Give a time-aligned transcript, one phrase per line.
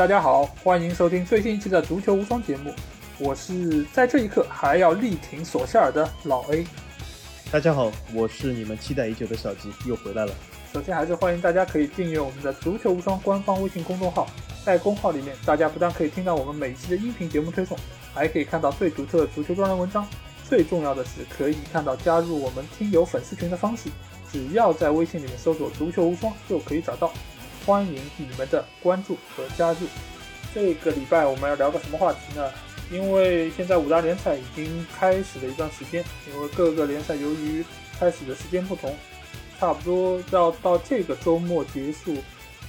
[0.00, 2.72] 大家好，欢迎收听最新一期的足球无双节目。
[3.18, 6.64] 我是在这一刻还要力挺索夏尔的老 A。
[7.52, 10.32] 大家好，我是你们期待已久的小吉，又回来了。
[10.72, 14.26] 首先还是欢迎大家可以订阅我们的足球无双官方微信公众号，
[14.64, 17.76] 在公号里面，大家不但可以听到我们每期的音频节目推送，
[18.14, 20.08] 还可以看到最独特的足球专栏文章。
[20.48, 23.90] 最重要的是，可以看到加入我们听友粉丝群的方式，
[24.32, 27.12] 只要在微信里面搜索“足球无双”就可以找到。
[27.70, 29.78] 欢迎你们的关注和加入。
[30.52, 32.50] 这个礼拜我们要聊个什么话题呢？
[32.90, 37.64] 因为现在五大联赛已经开始了一段时间，因为各个联赛由于
[37.96, 38.92] 开始的时间不同，
[39.56, 42.12] 差不多要到这个周末结束，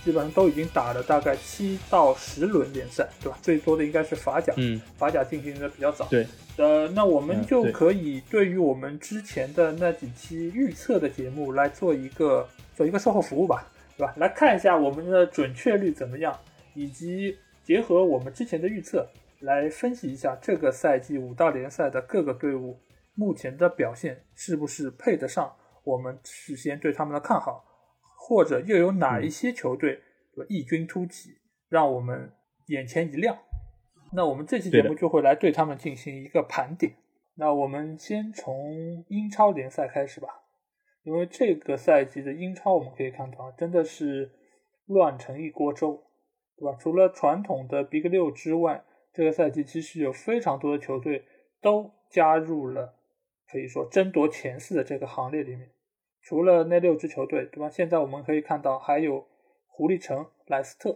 [0.06, 3.40] 基本上都已经打了大概七到十轮联赛，对吧？
[3.42, 6.06] 最多的应该是法甲，嗯，法甲进行的比较早。
[6.12, 12.47] 对，呃，那我们就可以对于我们之前的那几期预测的节目来做一个
[12.78, 13.66] 做一个售后服务吧。
[13.97, 14.14] 对吧？
[14.17, 16.38] 来看一下我们的准确率怎么样，
[16.73, 19.08] 以及结合我们之前的预测
[19.42, 22.80] 来分析一下这个赛季五大联赛的各个队伍
[23.16, 25.53] 目前的表现是不是配得上
[25.84, 27.64] 我们事先对他们的看好，
[28.17, 30.00] 或者又有哪一些球队
[30.47, 31.38] 异军突起，
[31.69, 32.31] 让我们
[32.67, 33.38] 眼前一亮？
[34.14, 36.94] 那我们这期节目就会来对他们进行一个盘点。
[37.36, 40.28] 那我们先从英超联赛开始吧。
[41.03, 44.31] 因为这个赛季的英超，我们可以看到，真的是
[44.85, 46.03] 乱成一锅粥，
[46.55, 46.77] 对吧？
[46.80, 51.25] 除了传统的 Big 六之外，这个赛季其实有非常多的球队
[51.59, 52.94] 都加入了，
[53.49, 55.72] 可以说争夺前四的这个行列里面。
[56.22, 57.67] 除了那六支球队，对吧？
[57.67, 59.25] 现在我们可以看到，还有
[59.66, 60.95] 狐狸城、莱斯特，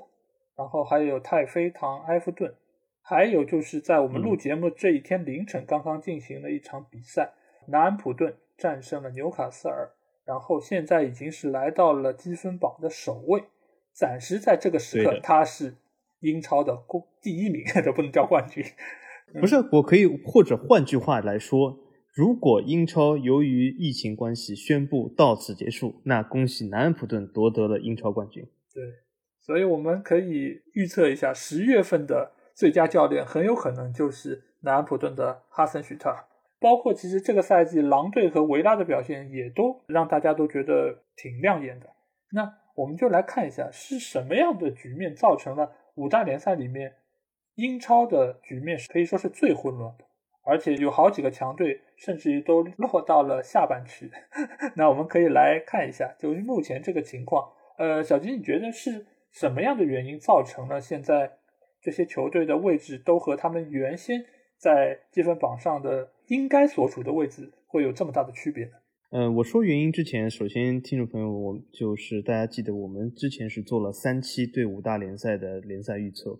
[0.55, 2.53] 然后还有太妃糖、埃弗顿，
[3.01, 7.33] 还有就是在我们录节目这一天凌晨刚刚进行了一场比赛，
[7.69, 8.37] 南安普顿。
[8.57, 9.91] 战胜了纽卡斯尔，
[10.25, 13.43] 然后现在已经是来到了积分榜的首位，
[13.93, 15.75] 暂时在这个时刻他是
[16.21, 18.63] 英超的公第一名， 都不能叫冠军。
[19.39, 21.77] 不是，我可以或者换句话来说，
[22.13, 28.47] 如果英超由于疫情关系宣布到此结束，那恭喜南安普顿夺得了英超冠军。
[28.73, 28.83] 对，
[29.41, 36.25] 所以我们可以预测一下，十月份的最佳教练很有可能就是南安普顿的哈森许特尔。
[36.65, 41.85] 包括其实这个赛季狼队和维拉的表现也都让大家都觉得挺亮眼的。
[42.31, 46.95] 那我们就来看一下是什么样的局面造成了五大联赛里面
[47.53, 50.05] 英超的局面可以说是最混乱的，
[50.41, 54.09] 而且有好几个强队甚至于都落到了下半区。
[54.75, 57.47] 那我们可以来看一下，就目前这个情况。
[57.77, 61.37] 呃，小金，你觉得是什么样的原因造成了现在
[61.79, 64.25] 这些球队的位置都和他们原先
[64.57, 66.09] 在积分榜上的？
[66.27, 68.71] 应该所处的位置会有这么大的区别呢？
[69.11, 76.39] 嗯，我说原因之前，首先听众朋友，我就是大家记得我们之前是做了三期对五大联赛的联赛预测。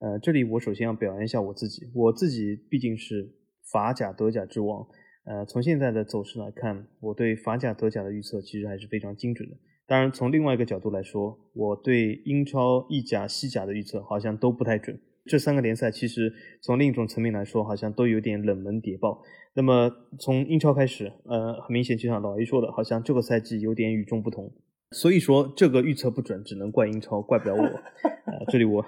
[0.00, 3.34] 呃，这里我首先要表扬一下我自己，我自己毕竟是
[3.72, 4.86] 法甲、德甲之王。
[5.24, 9.56] 呃，从现在的走势来看，我对法甲、德甲的预测其实还是非常精准的。
[9.86, 15.00] 当然，从另外一个角度来说，我对英超、意甲、西甲的预测好像都不太准。
[15.24, 19.22] 这三个联赛其实从另一种层面来说，好像都有点冷门谍报。
[19.54, 24.52] 那么从英超开始，呃，很明显就像老 A 说的，好像这个赛季有点与众不同。
[24.90, 27.62] 所以说这个预测不准，只能怪英超，怪不了我。
[28.26, 28.84] 呃，这里我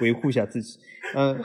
[0.00, 0.78] 维护一下自己。
[1.14, 1.38] 呃，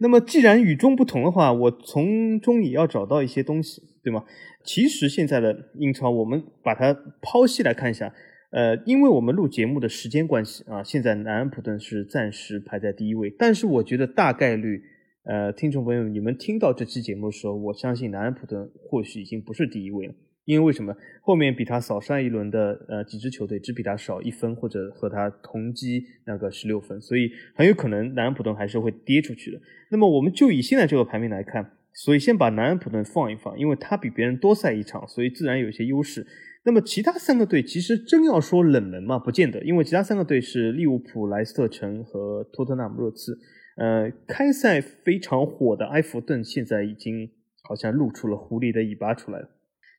[0.00, 4.24] 那么既然与众不同的话，我从中也要找到一些东西，对吗？
[4.64, 8.12] 其实现在的英超，我们把它剖析来看一下。
[8.50, 13.28] 呃，因为我们录节目的时间关系啊，现在南安普顿是暂时排在第一位。
[13.38, 14.82] 但是我觉得大概率，
[15.24, 20.14] 呃，听众朋友，你们听到这期节目的时候，我相信南安普顿或许已经不是第一位了。
[20.46, 20.96] 因为为什么？
[21.20, 29.60] 后面比他少上一轮的呃几支球队只比他少一分，或者和他同积那个十六分，所以很有可能南安普顿还是会跌出去的。
[29.90, 36.26] 那么我们就以现在这个排名来看，所以先把南安普顿放一放，因为他比别人多赛一场，所以自然有一些优势。
[36.64, 43.38] 那么其他三个队其实真要说冷门嘛，不见得，因为其他三个队是利物浦、莱斯特城和托特纳姆热刺。
[43.76, 47.30] 呃，开赛非常火的埃弗顿现在已经
[47.62, 49.48] 好像露出了狐狸的尾巴出来了，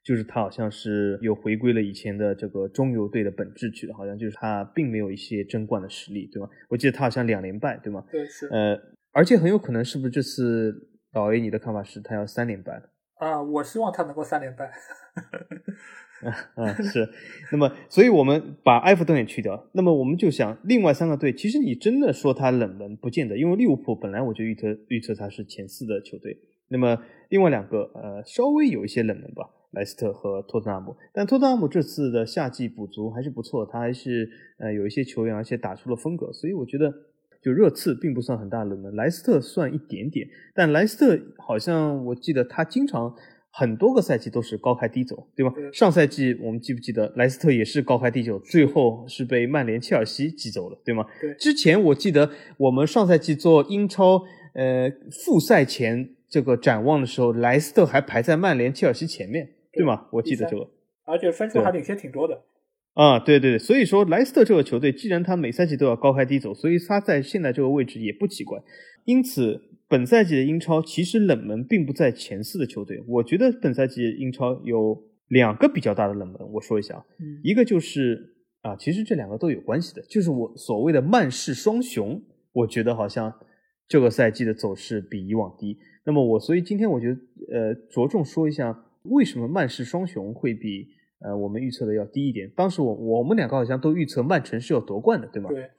[0.03, 6.49] 就是他好像是又回归了以前的这个中游队的本质去了，好像就是他并没有一些争冠的实力，对吗？
[6.67, 8.03] 我记得他好像两连败，对吗？
[8.11, 8.47] 对，是。
[8.47, 8.77] 呃，
[9.13, 12.83] 而且很有可能是不是这次老 A 你的看法是他要三连败
[13.15, 14.69] 啊，我希望他能够三连败。
[16.23, 17.07] 啊 啊是，
[17.51, 26.37] 那么，所以我们把埃弗顿也去掉，那么我们就想另外三个队，其实你真的说它冷门不见得，因为利物浦本来我就预测预测它是前四的球队，
[26.67, 36.93] 那么另外两个呃稍微有一些冷门吧，莱斯特和托特纳姆，但托特纳姆这次的夏季补足还是不错，他还是呃有一些球员而且打出了风格，所以我觉得
[37.41, 43.15] 就热刺并不算很大冷门，莱斯特算一点点，但莱斯特好像我记得他经常
[43.51, 45.53] 很多个赛季都是高开低走，对吧？
[45.73, 51.05] 上赛季我们记不记得莱斯特也是高开低走，最后是被曼联、切尔西挤走了，对吗？
[51.19, 51.33] 对。
[51.33, 54.23] 之前我记得我们上赛季做英超
[54.53, 54.89] 呃
[55.25, 60.07] 复赛前这个展望的时候，莱斯特还排在曼联、切尔西前面，对吗？
[60.11, 60.69] 我记得这个，
[61.05, 62.43] 而且分数还领先挺多的。
[62.93, 68.59] 啊，对对对，所以说莱斯特这个球队，既然他每赛季都要高开低走，所以他在现在这个位置也不奇怪。
[69.05, 73.03] 因此，本赛季的英超其实冷门并不在前四的球队。
[73.07, 77.05] 我觉得本赛季英超有两个比较大的冷门，我说一下啊，
[77.43, 82.21] 一个就是啊，其实这两个都有关系的，就是我所谓的曼市双雄，
[82.53, 83.33] 我觉得好像
[83.87, 85.77] 这个赛季的走势比以往低。
[86.05, 87.17] 那么我所以今天我觉得
[87.51, 90.87] 呃，着重说一下为什么曼市双雄会比。
[91.21, 92.49] 呃，我们预测的要低一点。
[92.55, 95.49] 当时我我们两个好像都预测曼城是要夺冠的，对吗？
[95.49, 95.69] 对。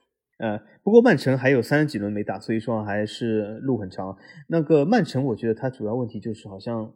[0.41, 4.17] 呃，不过曼城还有三十几轮没打，所以说还是路很长。
[4.49, 6.91] 那个曼城，我觉得它主要问题就是好像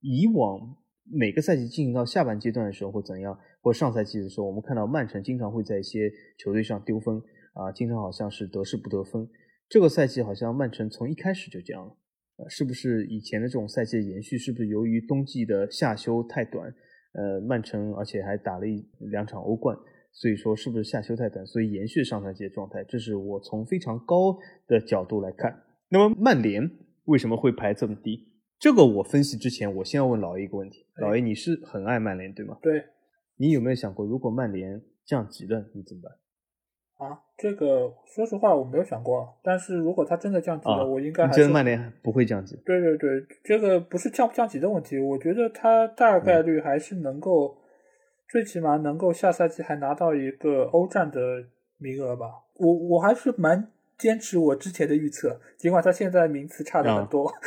[0.00, 7.16] 以往每个赛季进行到下半阶段的时候或怎样，或上赛季的时候，我们看到曼城经常会在一些球队上丢分
[7.54, 9.28] 啊，经常好像是得势不得分。
[9.68, 11.96] 这个赛季好像曼城从一开始就这样了，
[12.38, 14.36] 呃，是不是以前的这种赛季的延续？
[14.36, 16.74] 是不是由于冬季的夏休太短？
[17.12, 19.76] 呃，曼城而且还打了一两场欧冠，
[20.12, 24.36] 所以说是不是下休太短，所以延续上赛季的状态，这是我从非常高
[24.66, 25.62] 的角度来看。
[25.88, 26.70] 那么曼联
[27.04, 28.28] 为什么会排这么低？
[28.58, 32.58] 这个我分析之前，我先要问老 A 一个问题：老 A，你是很爱曼联对吗？
[32.60, 32.84] 对。
[33.36, 36.12] 你有没有想过，如果曼联降级了，你怎么办？
[37.08, 42.54] 啊，这个说实话我没有想过，但是如果他真的降级了，我应该还是曼联不会降级。
[42.66, 43.08] 对对对，
[43.42, 47.56] 这个不是降不降级的问题，我觉得他大概率还是能够，
[48.30, 51.18] 最起码能够下赛季还拿到一个欧战的
[51.78, 52.26] 名额吧。
[52.54, 53.68] 我我还是蛮
[53.98, 57.32] 坚持我之前的预测，尽管他现在名次差的很多。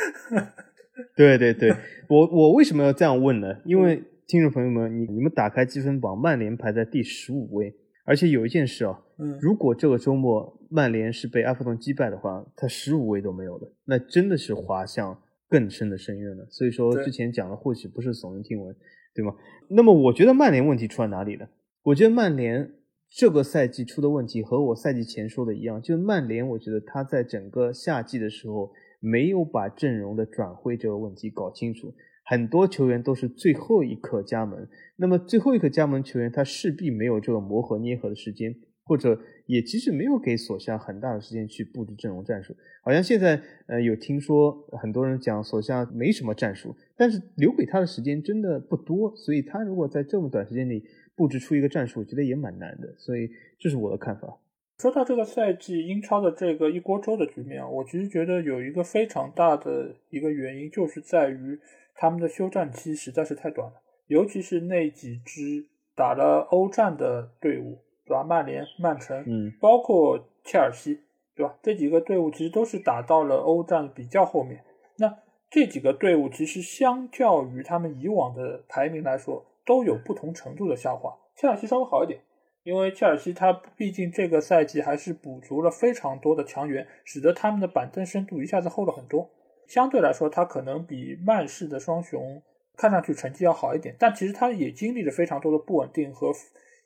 [1.16, 1.74] 对对对，
[2.08, 3.60] 我我为什么要这样问呢？
[3.64, 7.74] 因为听众朋友们，你你们打开积分榜，曼联排在第十五位。
[8.06, 16.46] 而且有一件事啊，嗯，如果这个周末曼联是被埃弗顿击败的话，他十五位都没有了，那真的是滑向更深的深渊了。
[16.50, 18.76] 所以说之前讲的或许不是耸人听闻，
[19.14, 19.34] 对吗？
[19.68, 21.48] 那么我觉得曼联问题出在哪里呢？
[21.84, 22.72] 我觉得曼联
[23.08, 31.94] 这个赛季出的问题和我赛季前说的一样，就是曼联，我觉得他在整个夏季的时候没有把阵容的转会这个问题搞清楚。
[32.26, 34.66] 很多球员都是最后一刻加盟，
[34.96, 42.54] 那么最后一刻加盟球员，他势必没有这个磨合捏合的时间，或者也其实没有给索夏很大的时间去布置阵容战术。
[42.82, 50.84] 好像现在呃有听说很多人讲索夏没什么战术，但是留给他的时间真的不多，所以他如果在这么短时间里
[51.16, 52.94] 布置出一个战术，我觉得也蛮难的。
[52.96, 53.28] 所以
[53.58, 54.38] 这是我的看法。
[54.78, 61.58] 说到这个赛季英超的这个一锅粥的局面，我其实觉得有一个非常大的一个原因，就是在于。
[61.96, 65.64] 他们的休战期实在是太短了，尤其是那几支
[65.94, 68.22] 打了欧战的队伍，对吧？
[68.22, 71.00] 曼联、曼城，嗯，包括切尔西，
[71.34, 71.54] 对吧？
[71.62, 74.62] 这几个队伍其实都是打到了欧战比较后面。
[74.96, 75.18] 那
[75.50, 81.16] 这几个队伍其实相较于他们以往的排名来说，都有不同程度的下滑。
[81.36, 82.20] 切尔西稍微好一点，
[82.62, 89.30] 因为切尔西它毕竟这个赛季还是补足了非常多的强援，使得他们的板凳深度一下子厚了很多。
[89.66, 92.42] 相对来说，他可能比曼市的双雄
[92.76, 96.32] 看上去成绩要好一点，但其实他也经历了非常多的不稳定和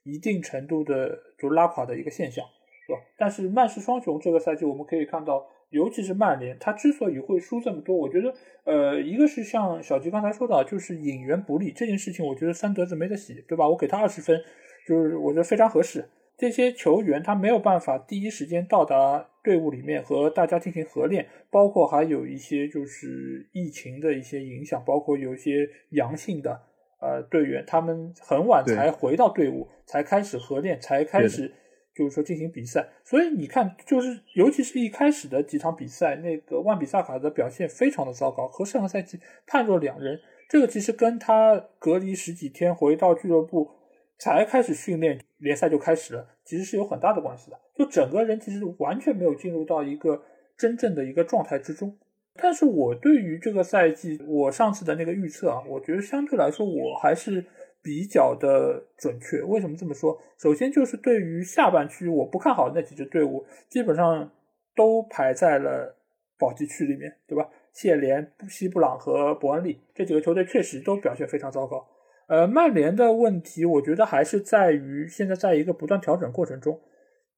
[0.08, 2.44] 一定程度的就拉垮的一个现象，
[2.86, 2.98] 是吧？
[3.16, 8.34] 但是曼市双雄这个赛季我们可以看到，尤其是曼联，他之所以会输这么多，我觉得，
[8.64, 13.68] 呃，一个是像小吉刚才说的，就是引援不利这件事情，我觉得三德子没得洗，对吧？
[13.68, 14.42] 我给他二十分，
[14.86, 16.08] 就是我觉得非常合适。
[16.38, 26.60] 这些球员他没有办法第一时间到达队伍里面和大家进行合练，包括还有一些就是疫情的一些影响，包括有一些阳性的
[27.00, 31.52] 呃队员，他们很晚才回到队伍，才开始合练，才开始
[31.94, 32.88] 就是说进行比赛。
[33.04, 40.20] 所以你看，就是尤其是一开始的几场比赛，那个万比萨卡的表现非常的糟糕，和上个赛季判若两人。
[40.48, 43.72] 这个其实跟他隔离十几天回到俱乐部。
[44.20, 47.60] 才开始训练，联赛就开始了，其实是有很大的关系的。
[47.76, 50.20] 就整个人其实完全没有进入到一个
[50.56, 51.96] 真正的一个状态之中。
[52.40, 57.44] 但是我对于这个赛季，我上次的那个预测啊，我觉得相对来说我还是
[57.82, 59.42] 比较的准确。
[59.42, 60.16] 为什么这么说？
[60.38, 64.30] 首先就是对于下半区我不看好那几支队伍，基本上
[64.76, 65.96] 都排在了
[66.38, 67.48] 保级区里面，对吧？
[67.72, 71.86] 谢联、西布朗和伯恩利这几个球队确实都表现非常糟糕。
[72.28, 76.80] 呃，曼联的问题，我觉得还是在于现在在一个不断调整过程中。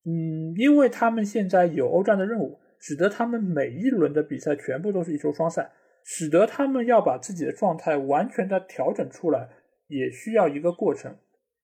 [0.04, 5.70] 嗯，因为他们现在有欧战的任务，使得他们每一轮的比赛全部都是一球双赛，
[6.02, 9.48] 使得他们要把自己的状态完全的调整出来，
[9.86, 11.14] 也需要一个过程，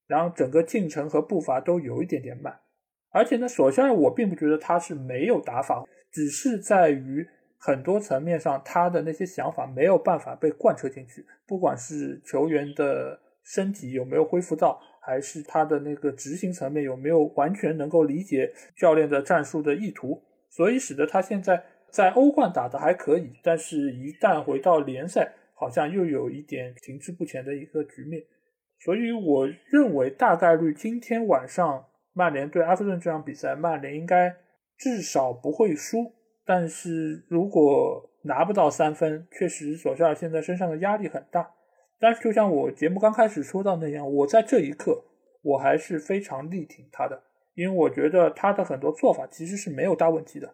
[0.07, 2.59] 然后整个进程和步伐都有一点点慢。
[3.11, 14.79] 而且呢，首先我并不觉得他是没有打法，只是在于很多层面上他的那些想法没有办法被贯彻进去，不管是球员的身体有没有恢复到。
[14.99, 20.21] 还是他的那个执行层面有没有完全能够理解教练的战术的意图，
[20.57, 28.23] 所以使得他现在在欧冠打的还可以，但是一旦回到联赛，好像又有一点停滞不前的一个局面。
[28.79, 34.35] 所以我认为大概率今天晚上曼联对埃弗顿这场比赛，曼联应该
[34.79, 36.11] 至少不会输。
[36.43, 41.51] 但是如果拿不到三分，确实索夏尔现在身上的压力很大。
[41.99, 45.03] 但是，就像我节目刚开始说到那样，我在这一刻
[45.43, 47.21] 我还是非常力挺他的，
[47.57, 50.53] 因为我觉得他的很多做法其实是没有大问题的，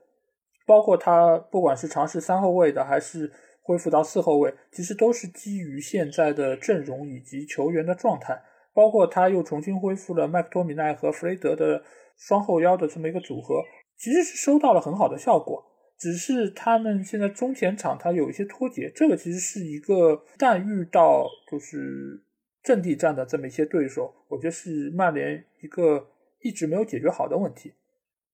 [0.66, 3.30] 包括他不管是尝试三后卫的，还是
[3.62, 8.42] 恢复到四后卫，其实都是基于现在的阵容以及球员的状态，
[8.74, 11.84] 包括他又重新恢复了麦克托米奈和弗雷德的
[12.16, 13.62] 双后腰的这么一个组合，
[13.98, 15.62] 其实是收到了很好的效果。
[16.00, 22.24] 只是他们现在中前场他有一些脱节，这个其实是一个，但遇到就是
[22.64, 26.08] 阵地战的这么一些对手，我觉得是曼联一个
[26.44, 27.74] 一直没有解决好的问题。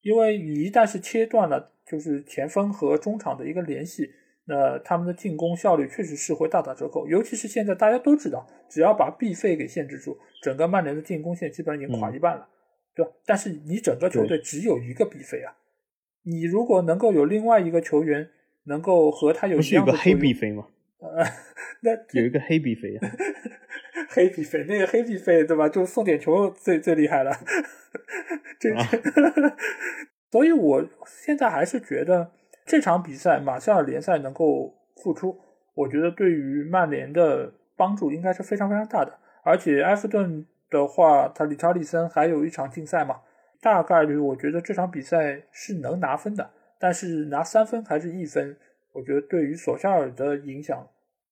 [0.02, 4.12] 因为你一旦是切断了就是前锋和中场的一个联系，
[4.46, 7.08] 那他们的进攻效率确实是会大打折扣。
[7.08, 12.48] 尤其是现在大家都知道，只要把 B 费给限制住，整个曼联的进攻线基本上已经垮一半了，
[12.96, 13.12] 对吧？
[13.26, 15.56] 但是你整个球队只有一个 B 费啊。
[16.24, 18.30] 你如果能够有另外一个球员
[18.64, 20.68] 能够和他有不是有个黑 B 费吗？
[21.00, 21.24] 呃，
[21.82, 23.10] 那有一个黑比飞啊，
[24.08, 25.68] 黑皮飞那个黑皮飞对吧？
[25.68, 27.32] 就送点球最最厉害了。
[28.60, 28.70] 这，
[30.32, 32.32] 所以我现在还是觉得
[32.66, 35.40] 这场比赛马夏尔联赛能够复出，
[35.74, 39.20] 我觉得对于曼联的帮助应该是非常非常大的。
[39.44, 43.22] 而且埃弗顿的话，他理查利森还有一场竞赛嘛。
[43.62, 48.56] 大概率，我觉得这场比赛是能拿分的，但是拿三分还是一分，
[48.94, 50.88] 我觉得对于索夏尔的影响，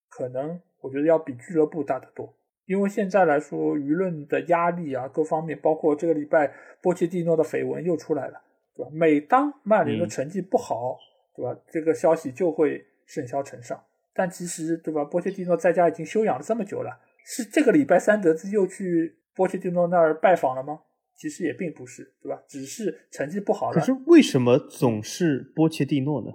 [0.10, 2.37] 可能我觉得要比俱乐部大得多。
[2.68, 8.42] 因为现在来说，舆论的压力啊，各方面，包括这个礼拜波切蒂诺的绯闻又出来了，
[8.76, 8.92] 对吧？
[8.94, 11.00] 每当曼联的成绩不好，
[11.36, 11.58] 对吧？
[11.72, 13.82] 这个消息就会甚嚣尘上。
[14.14, 15.06] 但其实，对吧？
[15.06, 20.82] 波切蒂诺在家已经休养了这么久了，是这个礼拜三德子又去波切蒂诺那儿拜访了吗？
[21.16, 22.44] 其实也并不是，对吧？
[22.48, 23.72] 只是成绩不好。
[23.72, 26.34] 可是为什么总是波切蒂诺呢？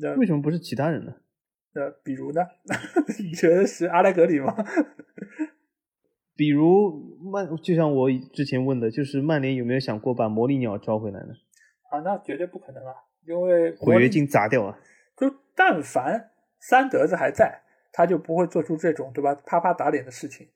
[0.00, 1.14] 那为什么不是其他人呢？
[1.74, 2.40] 那比如呢？
[3.18, 4.56] 你觉得是阿莱格里吗？
[6.36, 11.34] 比如曼，就像我之前问的，就是曼联有没有想过把魔力鸟招回来呢？
[11.90, 12.94] 啊，那绝对不可能啊！
[13.26, 14.78] 因为违约金砸掉啊！
[15.16, 17.62] 就但凡三德子还在，
[17.92, 19.34] 他就不会做出这种对吧？
[19.46, 20.46] 啪啪打脸的事情。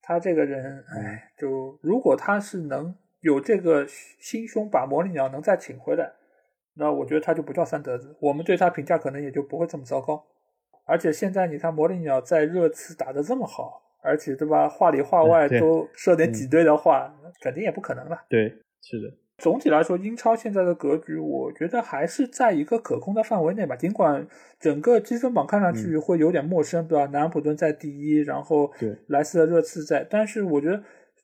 [0.00, 6.12] 他这个人，哎，就如果他是能有这个心胸，把魔力鸟能再请回来，
[6.74, 10.24] 那我觉得他就不叫三德子，我们对他评价可能也就不会这么糟糕。
[10.84, 18.20] 而且现在你看魔力鸟在热刺打得这么好，而且对吧，话里话外都说点挤兑的话，肯定也不可能了。
[18.28, 18.48] 对，
[18.82, 19.12] 是的。
[19.38, 23.74] 总体来说，英超现在的格局，我觉得还是在一个可控的范围内吧。
[23.74, 24.28] 尽管
[24.58, 27.06] 整个积分榜看上去会有点陌生，对吧？
[27.06, 28.70] 南安普顿在第一，然后
[29.06, 30.82] 莱斯特、热刺在，但是我觉得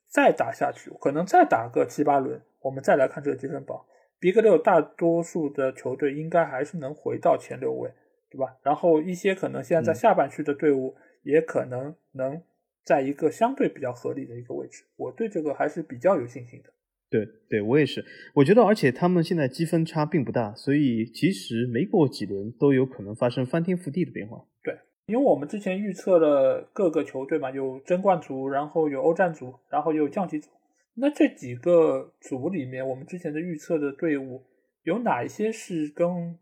[0.09, 3.79] 再打下去，可能再打个七八轮，我们再来看这个积分榜
[4.19, 7.91] ，B 格六大多数的球队应该还是能回到前六位，
[8.31, 8.55] 对吧？
[8.63, 12.41] 然后一些可能现在在下半区的队伍，也可能能
[12.87, 14.85] 在一个相对比较合理的一个位置。
[14.95, 16.69] 我对这个还是比较有信心的。
[17.09, 18.05] 对对，我也是。
[18.33, 24.45] 我觉得，而且他们现在积分差并不大，所以其实没过几轮都有可能发生翻天覆地的变化。
[24.63, 24.73] 对，
[25.07, 30.49] 因为我们之前预测了各个球队嘛，有争冠组，然后有欧战组，然后有降级组。
[30.95, 34.43] 那这几个组里面，我们之前的预测的队伍
[34.83, 36.37] 有哪一些是跟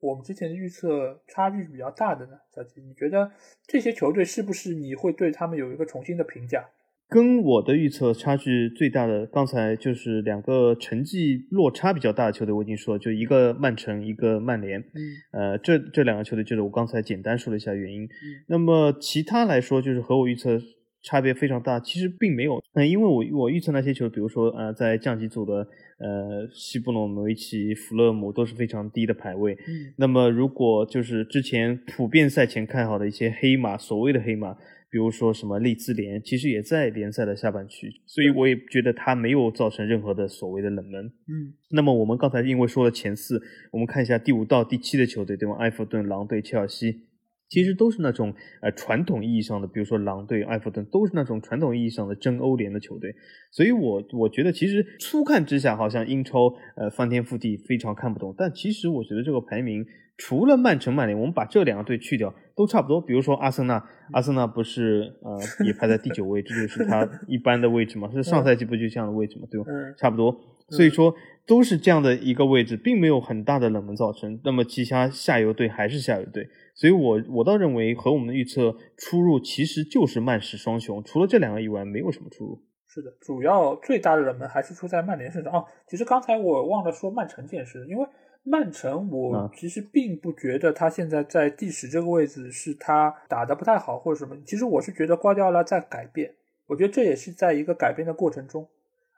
[0.00, 2.32] 我们之前的预测差距比较大的呢？
[2.54, 3.30] 小吉，你觉得
[3.66, 6.64] 这些球队是不是你会对他们有一个重新的评价？
[7.08, 14.80] 跟我的预测差距最大的，刚才就是两个成绩落差比较大的球队，我已经说了，就一个曼城，一个曼联。
[14.80, 18.04] 嗯，呃，这这两个球队就是我刚才简单说了一下原因。
[18.04, 18.08] 嗯
[18.46, 20.56] 那么其他来说，就是和我预测
[21.02, 21.78] 差别非常大。
[21.80, 25.66] 其实并没有，嗯，因为我我预测那些球，比如说呃，在降级组的
[25.98, 29.54] 呃西布隆维奇、弗勒姆都是非常低的排位。
[29.54, 34.56] 嗯，那么如果就是之前普遍赛前看好的一些黑马，所谓的黑马。
[34.92, 41.06] 比如说什么利兹联，其实也在联赛的下半区，所以我也觉得他没有造成任何的所谓的冷门。
[41.28, 43.40] 嗯，那么我们刚才因为说了前四，
[43.70, 45.54] 我们看一下第五到第七的球队，对吗？
[45.60, 47.02] 埃弗顿、狼队、切尔西。
[47.50, 53.14] 其实都是那种呃传统意义上的，比如说狼队、埃弗顿，都是那种传统意义上的争欧联的球队。
[53.50, 58.32] 所以，我我觉得其实初看之下，好像英超呃翻天覆地，非常看不懂。
[58.38, 59.84] 但其实我觉得这个排名，
[60.16, 63.00] 除了曼城、曼联，我们把这两个队去掉，都差不多。
[63.00, 68.08] 比如说阿森纳，阿森纳不是呃 也排在第九位，这就是他一般的位置嘛？
[68.12, 69.48] 是上赛季不就这样的位置嘛？
[69.50, 69.66] 对吧？
[69.98, 70.40] 差不多。
[70.68, 71.12] 所以说
[71.48, 74.38] 都是这样的一个位置，并没有很大的冷门造成。
[74.44, 76.46] 那么其他下游队还是下游队。
[76.74, 82.62] 所以，我我倒认为和我们的预测出入其实就是曼市双雄，除了这两个以外，没有什么出入。
[82.86, 85.52] 是的，主要最大的冷门还是出在曼联身上。
[85.52, 88.06] 啊，其实刚才我忘了说曼城这件事，因为
[88.42, 94.36] 曼城我其实并不觉得他现在在第十这个位置是他打的不太好或者什么。
[94.44, 96.34] 其实我是觉得瓜迪奥拉在改变，
[96.66, 98.66] 我觉得这也是在一个改变的过程中。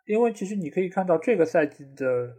[0.04, 2.34] 因为其实你可以看到这个赛季的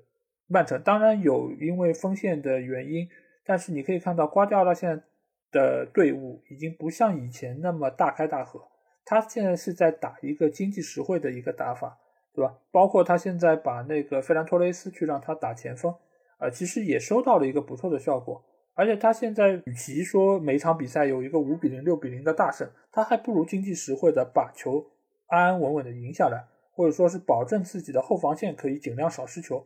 [0.47, 3.07] 曼城，当然有因为锋线的原因，
[3.45, 5.03] 但是你可以看到瓜迪奥拉现在。
[5.53, 8.59] 的队伍已经不像以前那么大开大合，
[9.05, 11.95] 他现在是在打一个经济实惠的一个打法，
[12.33, 12.57] 对吧？
[12.71, 15.93] 包括他现在把那个费兰托雷斯去让他打前锋，
[16.39, 18.43] 呃，其实也收到了一个不错的效果。
[18.73, 24.83] 而且他现在与其说每场比赛有一个五比零、六比零的大胜，他还不如经济实惠的把球
[25.27, 29.63] 安安稳稳的赢下来，或者说是保证自己的后防线可以尽量少失球，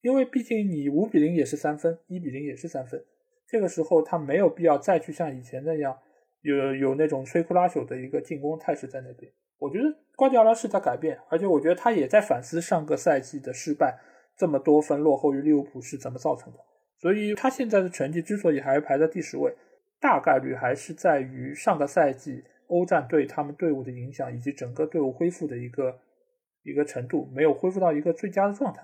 [0.00, 3.04] 因为毕竟你五比零也是三分，一比零也是三分。
[3.48, 5.96] 这个时候他没有必要再去像以前那样
[6.40, 9.30] 有有那种摧枯拉朽的一个进攻态势在那边。
[9.58, 9.84] 我觉得
[10.16, 13.98] 瓜迪奥拉是在改变，而且我觉得他也在反思上个赛季的失败，
[14.36, 16.58] 这么多分落后于利物浦是怎么造成的。
[16.98, 19.54] 所以他现在的成绩之所以还排在第十位，
[20.00, 25.98] 大概率还是在于上个赛季欧战对他们队伍的影响，以及整个队伍恢复的一个
[26.64, 28.82] 一个程度没有恢复到一个最佳的状态。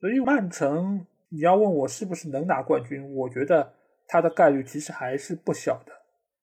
[0.00, 3.72] 所以曼城，你要问我是不是能拿冠军，我觉得。
[4.06, 5.92] 他的概率其实还是不小的，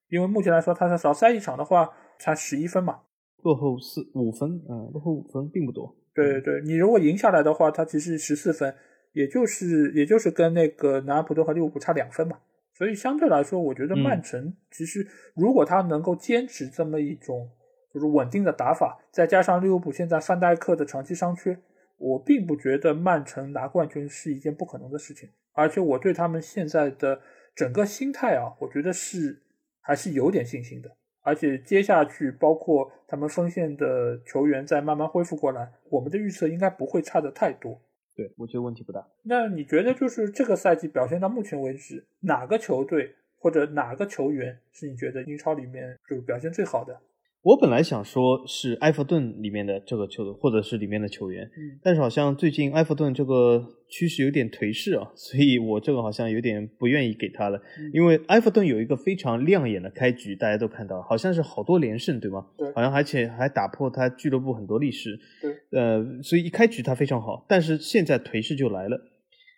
[0.10, 3.00] 因为目前来说，他是少赛一场的话，才十一分嘛，
[3.44, 5.96] 落后四五分，嗯，落后五分并不多。
[6.14, 8.76] 对对，你如果赢下来的话，他其实十四分，
[9.14, 12.40] 也就是也就是跟那个南安普顿和利物浦差两分嘛。
[12.74, 17.50] 所以相对来说，我觉得曼城其实如果他能够坚持这么一种
[17.94, 21.58] 就是稳定的打法，再加上利物浦现在范戴克的长期伤缺，
[21.98, 25.30] 我并不觉得曼城拿冠军是一件不可能的事情。
[25.54, 27.22] 而且我对他们现在的。
[27.56, 29.42] 整个心态啊，我觉得是
[29.80, 30.90] 还是有点信心的，
[31.22, 37.82] 而且接下去包括他们锋线的球员在慢慢恢复过来，我们的预测应该不会差的太多。
[38.16, 39.08] 对，我觉得问题不大。
[39.24, 47.00] 那你觉得就是这个赛季表现到目前为止，哪个球队或者哪个球员是你觉得英超里面就表现最好的？
[47.44, 51.50] 我本来想说是埃弗顿里面的这个球队，或者是里面的球员，
[51.82, 57.60] 但是好像最近埃弗顿这个趋势有点颓势啊，所以我这个好像有点不愿意给他了。
[57.94, 62.46] 因为埃弗顿有一个非常亮眼的开局，大家都看到，好像是好多连胜，对吗？
[62.56, 65.20] 对，好像而且还打破他俱乐部很多历史。
[65.42, 69.02] 对，呃，所以一开局他非常好，但是现在颓势就来了。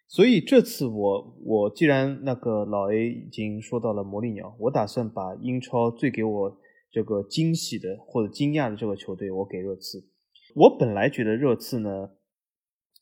[0.08, 6.58] 所以这次我我既然那个老 A 已经说到了魔力鸟，我打算把英超最给我。
[6.94, 10.08] 这个惊喜的或者惊讶的这个球队，我给热刺。
[10.56, 12.12] 我本来觉得热刺呢，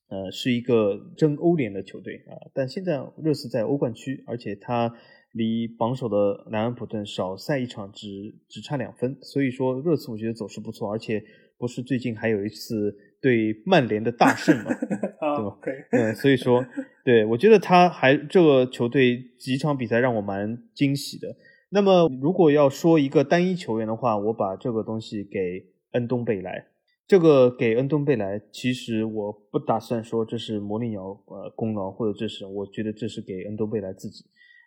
[0.07, 4.95] 呃，是一个争欧联的球队啊，但现在热刺在欧冠区，而且他
[5.33, 11.21] 离榜首的南安普顿少赛一场，只只差两分，所以说热刺我觉得走势不错，而且
[11.57, 15.59] 不是最近还有一次对曼联的大胜嘛， 对吧？
[15.91, 16.65] 嗯，所以说，
[17.03, 21.35] 对我觉得他还这个球队几场比赛让我蛮惊喜的。
[21.73, 25.39] 那么，如果要说一个单一球员的话，我把这个东西给
[25.91, 26.67] 恩东贝莱。
[27.07, 34.25] 这个给恩东贝莱，其实我不打算说这是魔力鸟呃功劳，或者这是我觉得这是给恩东贝莱自己。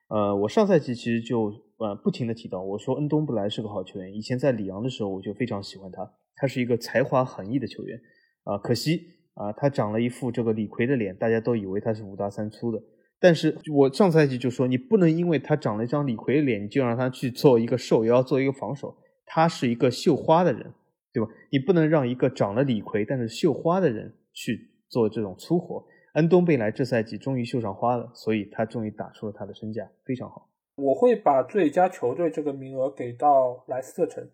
[0.09, 4.15] 呃，我上赛季其实就呃不停的提到，我说恩东贝莱是个好球员。
[4.15, 8.01] 以前在里昂的时候，我就非常喜欢他，他是一个才华横溢的球员。
[8.45, 9.03] 啊，可惜
[9.35, 12.83] 啊，他长了一副这个李逵的脸，大家都以为他是五大三粗的。
[13.25, 18.95] 但是我上赛季就说，你不能因为他长了一张李逵脸，你就让他去做一个瘦腰，做一个防守。
[19.25, 20.71] 他是一个绣花的人，
[21.11, 21.31] 对吧？
[21.51, 25.83] 你不能让一个长了李逵但是绣花的人去做这种粗活。
[26.17, 30.51] 恩东贝莱这赛季终于绣上花了，所以他终于打出了他的身价，非常好。
[30.77, 34.29] 我会把最佳球队这个名额给到莱斯特城，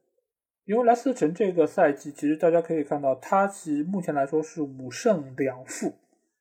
[0.64, 5.94] 因为莱斯特城这个赛季其实大家可以看到，他其实目前来说是五胜两负。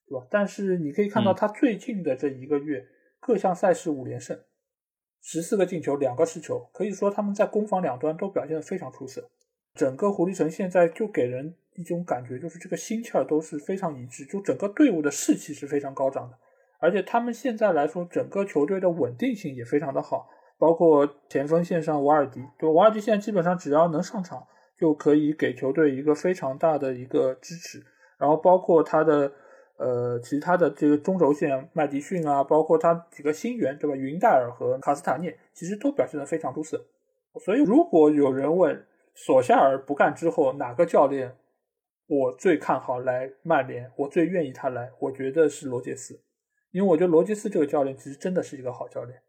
[0.10, 0.26] 对吧？
[0.30, 2.86] 但是你可以看到他最近的这一个月
[3.19, 4.38] 各项赛事五连胜，
[5.22, 9.30] 十四个进球，两个失球，可以说他们在攻防两端都表现得非常出色。
[9.76, 16.38] 整个狐狸城现在就给人一种感觉，就是这个心气儿都是非常一致，就整个队伍的士气是非常高涨的。
[16.80, 27.84] 而且他们现在来说，整个球队的稳定性也非常的好，包括前锋线上瓦尔迪，对瓦尔迪现在基本上只要能上场，就可以给球队一个非常大的一个支持。
[28.17, 29.32] 然后包括他的
[29.80, 33.96] 呃其他的这个中轴线麦迪逊啊，包括他几个新援，对吧？
[33.96, 36.86] 云戴尔和卡斯塔涅其实都表现得非常出色。
[37.39, 41.36] 所以如果有人问索夏尔不干之后哪个教练
[42.08, 46.20] 我最看好来曼联，我最愿意他来，我觉得是罗杰斯。
[46.72, 49.20] 因为我觉得罗杰斯这个教练其实真的是一个好教练，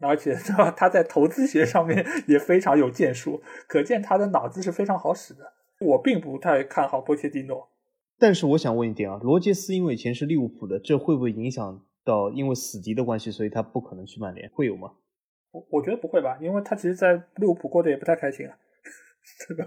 [0.00, 0.34] 而且？
[0.76, 5.52] 他在投资学上面也非常有建树，可见他的脑子是非常好使的。
[5.80, 7.68] 我并不太看好波切蒂诺，
[8.18, 14.50] 但是我想问一点啊，罗杰斯因为以前是利物浦的，这会不会影响到因为死敌的关系，所以他不可能去曼联？
[14.50, 14.92] 会有吗？
[15.52, 18.56] 我我觉得不会吧，因为他其实，在利物浦过得也不太开心啊，
[19.48, 19.64] 对吧？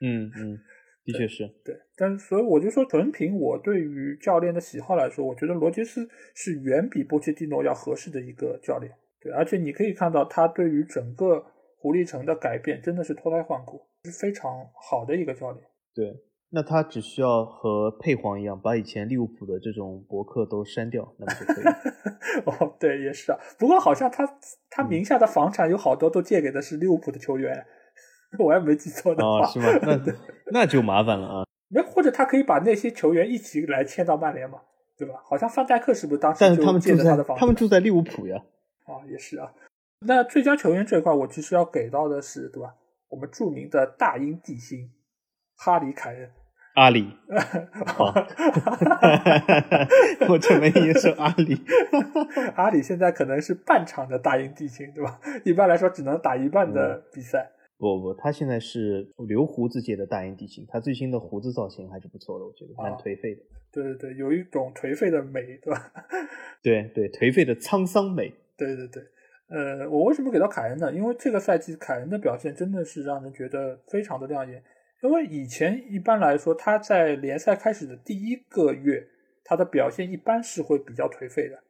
[0.00, 0.58] 嗯嗯。
[1.04, 8.92] 的确是对，但所以我就说，纯凭我对于教练的喜好来说，我觉得罗杰斯是远比波切蒂诺要合适的一个教练。
[9.20, 11.44] 对，而且你可以看到他对于整个
[11.76, 14.48] 狐狸城的改变真的是脱胎换骨，是非常
[14.80, 15.64] 好的一个教练。
[15.92, 16.14] 对，
[16.54, 21.64] 那他只需要和佩皇一样，把以前利物浦的这种博客都删掉，那么就可以。
[22.44, 23.38] 哦，对，也是啊。
[23.58, 24.28] 不过好像他
[24.68, 27.64] 他名下的房产有好多都借给的是利物浦的球员。
[28.38, 29.66] 我也没记错的话，是吗？
[29.82, 29.98] 那
[30.52, 31.46] 那就麻烦了啊。
[31.68, 34.60] 那或者他可以把那些球员一起来签到曼联嘛，
[34.98, 35.14] 对吧？
[35.24, 38.42] 好像范戴克是不是当时但是他们住在他们住在利物浦呀。
[38.84, 39.50] 啊，也是啊。
[40.00, 42.74] 那最佳球员这块，我其实要给到的是，对吧？
[43.08, 44.90] 我们著名的大英帝星
[45.56, 46.30] 哈里凯恩。
[46.74, 47.16] 阿里。
[47.86, 48.12] 好。
[50.28, 51.56] 我准备也是阿里。
[52.56, 55.20] 阿里现在可能是半场的大英帝星，对吧？
[55.44, 57.50] 一般来说只能打一半的比赛。
[57.78, 63.42] 不不，他现在是留胡子界的大英帝星，他最新的胡子造型还是不错的，我觉得蛮颓废的。
[63.72, 65.92] 对对对，有一种颓废的美，对吧？
[66.62, 68.32] 对对，颓废的沧桑美。
[68.56, 69.02] 对对对，
[69.48, 70.92] 呃，我为什么给到凯恩呢？
[70.92, 74.62] 因为这个赛季凯恩的表现真的是让人觉得非常的亮眼。
[75.02, 79.08] 因为以前一般来说他在联赛开始的第一个月，
[79.44, 81.62] 他的表现一般是会比较颓废的，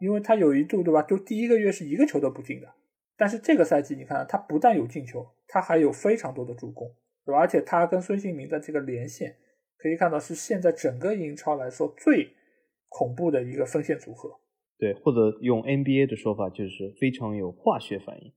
[0.00, 2.68] 因为他有一度对吧，就第一个月是一个球都不进的。
[3.16, 5.26] 但是这个赛季你看，他不但有进球。
[5.46, 6.90] 他还有非常多的助攻，
[7.26, 7.38] 对吧？
[7.38, 9.36] 而且他跟孙兴民的这个连线，
[9.76, 12.30] 可以看到是现在整个英超来说最
[12.88, 14.40] 恐怖的一个锋线组合。
[14.78, 18.32] 对，或者用 NBA 的说法，就是非常有化学反应。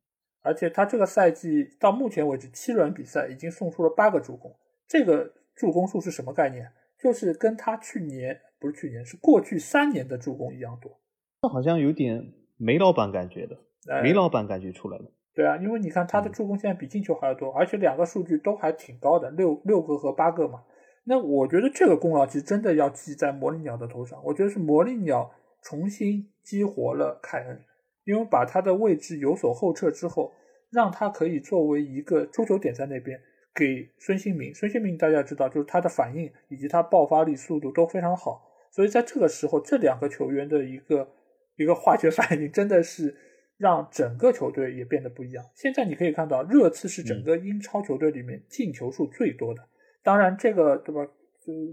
[0.45, 4.55] 而且他这个赛季到目前为止七轮比赛已经送出了八个助攻，
[4.87, 6.71] 这个助攻数是什么概念？
[6.97, 10.97] 就是跟他去年不是去年，是过去三年的助攻一样多。
[11.41, 13.57] 那好像有点梅老板感觉的，
[14.01, 15.11] 梅老板感觉出来了。
[15.33, 20.63] 对啊，因为你看他的助攻现在比进球还要多，而且两个数据都还挺高的，六六个和八个嘛。
[21.03, 24.19] 那我觉得这个功劳其实真的要记在魔力鸟的头上。
[24.23, 25.29] 我觉得是魔力鸟
[25.61, 27.61] 重新激活了凯恩，
[28.05, 30.31] 因为把他的位置有所后撤之后，
[30.71, 33.19] 让他可以作为一个出球点在那边
[33.53, 34.53] 给孙兴民。
[34.53, 41.09] 孙兴民大家知道，就是他的反应以及他爆发力、速度都非常好，所以在这个时候，这两个球员的一个
[41.57, 43.15] 一个化学反应真的是。
[43.57, 45.45] 让整个球队也变得不一样。
[45.55, 49.65] 现在你可以看到，热刺是整个英超球队里面进球数最多的。
[50.03, 51.09] 当然，这个对吧？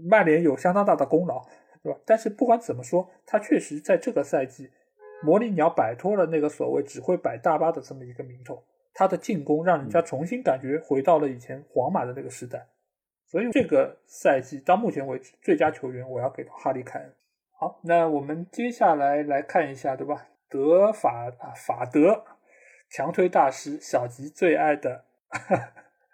[0.07, 1.45] 曼联有相当大的功劳，
[1.83, 1.99] 对吧？
[2.05, 4.69] 但是不管怎么说，他确实在这个赛季，
[5.23, 8.63] 魔力鸟摆脱了那个所谓只会摆大巴的这么一个名头。
[8.93, 12.67] 他的进攻让人家重新感觉回到了以前皇马的那个时代。
[13.25, 17.11] 所以这个赛季到目前为止，最佳球员我要给到哈利凯恩。
[17.57, 20.27] 好，那我们接下来来看一下，对吧？
[20.49, 22.23] 德法啊，法德
[22.91, 25.05] 强推大师小吉最爱的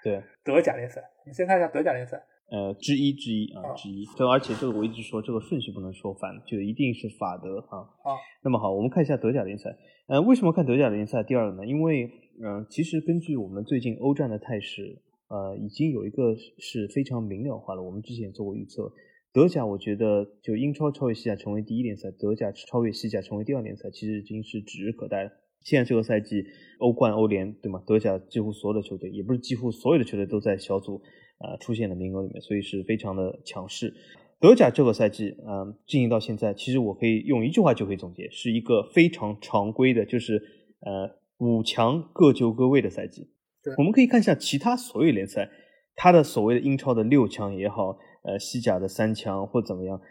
[0.01, 2.23] 对 德甲联赛，我们先看一下德甲联赛。
[2.51, 4.05] 呃，之一之一啊，之一。
[4.17, 7.85] 这而且这个我一直说，这个顺序不能说反，就一定是法德啊。
[8.03, 8.17] 好。
[8.43, 9.75] 那么好，我们看一下德甲联赛。
[10.07, 11.65] 呃，为什么看德甲联赛第二呢？
[11.65, 12.09] 因为
[12.41, 17.83] 嗯，其实根据我们最近欧战的态势，呃，已经有一个是非常明了化了。
[17.83, 18.91] 我们之前做过预测。
[19.31, 25.31] 德甲，我觉得就英超超越西甲成为第一联赛，德甲超越西甲成为第二联赛，其实已经是指日可待了。
[25.61, 26.43] 现在这个赛季，
[26.79, 27.83] 欧冠、欧联，对吗？
[27.85, 30.99] 德甲几乎所有的球队，也不是几乎所有的球队都在小组
[31.39, 33.93] 啊出现的名额里面，所以是非常的强势。
[34.39, 40.35] 德甲这个赛季，嗯，进行到现在，其实我可以用一句话就可以总结，是一个非常常规的，就是
[40.81, 43.29] 呃五强各就各位的赛季。
[43.77, 45.49] 我们可以看一下其他所有联赛，
[45.95, 47.97] 它的所谓的英超的六强也好。
[48.21, 50.01] 呃，西甲的三强或怎么样，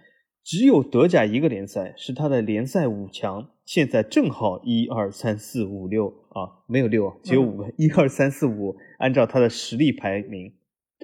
[0.43, 10.55] 只有德甲一个联赛是他的联赛五强，现在正好一二三四五六啊，没有六，只有五个，一二三四五，按照他的实力排名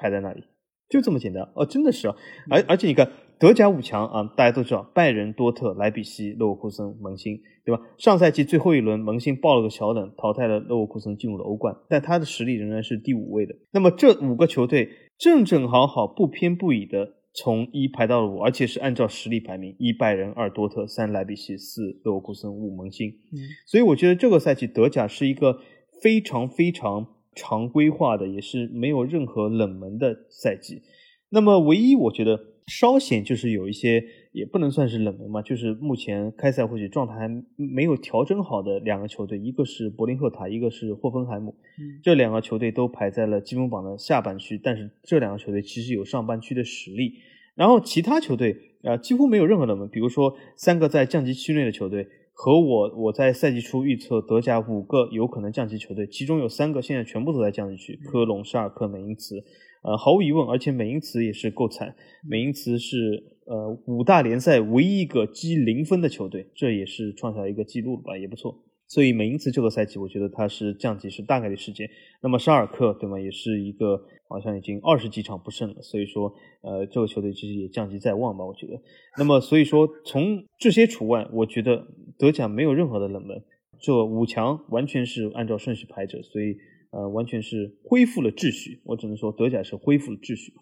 [0.05, 0.45] 排在那里，
[0.91, 2.15] 就这么简单哦，真的是啊，
[2.51, 7.81] 而而且你看德甲五强啊，大家都知道拜仁、多特、莱比锡、勒沃库森、蒙辛，对吧？
[7.97, 13.55] 上赛季最后一轮，蒙辛爆了个小冷，淘汰了勒沃库森，进入了欧冠，但他的实力仍然是第五位的。
[13.73, 17.15] 那么这五个球队正正好好不偏不倚的。
[17.37, 23.11] 从一排到了五，而且是按照实力排名：一拜仁，二多特，三莱比锡，四勒沃库森，五蒙辛。
[23.11, 25.59] 嗯，所以我觉得这个赛季德甲是一个
[26.01, 30.83] 非常非常常规化的，也是没有任何冷门的赛季。
[31.31, 34.05] 那么，唯一我觉得稍显就是有一些。
[34.35, 41.55] 也不能算是冷门嘛，就是目前开赛或许状态还没有调整好的两个球队，一个是柏林赫塔，一个是霍芬海姆。
[42.03, 47.15] 这两个球队都排在了积分榜的下半区，但是这两个球队其实有上半区的实力。
[47.55, 59.43] 然后其他球队啊，几乎没有任何冷门，比如说三个在降级区内的球队，和我我在赛季初预测德甲五个有可能降级球队，其中有三个现在全部都在降级区，科隆、沙尔克、美因茨。
[59.83, 61.95] 呃，毫无疑问，而且美因茨也是够惨，
[62.29, 63.31] 美因茨是。
[63.47, 68.59] 呃，五大联赛唯一一个积零分的球队，这也是创下了一个记录了吧，也不错。
[68.89, 71.87] 所以美因茨这个赛季，我觉得他是降级是大概率事件。
[72.23, 73.21] 那么沙尔克，对吗？
[73.21, 74.01] 也是一个
[74.35, 78.73] 好像已经二十几场不胜了，所以说，呃，这个球队其实也降级在望吧，我觉得。
[79.17, 81.87] 那么所以说，从这些除外，我觉得
[82.19, 83.41] 德甲没有任何的冷门，
[83.81, 86.57] 这五强完全是按照顺序排着，所以
[86.91, 88.81] 呃，完全是恢复了秩序。
[88.85, 90.53] 我只能说，德甲是恢复了秩序。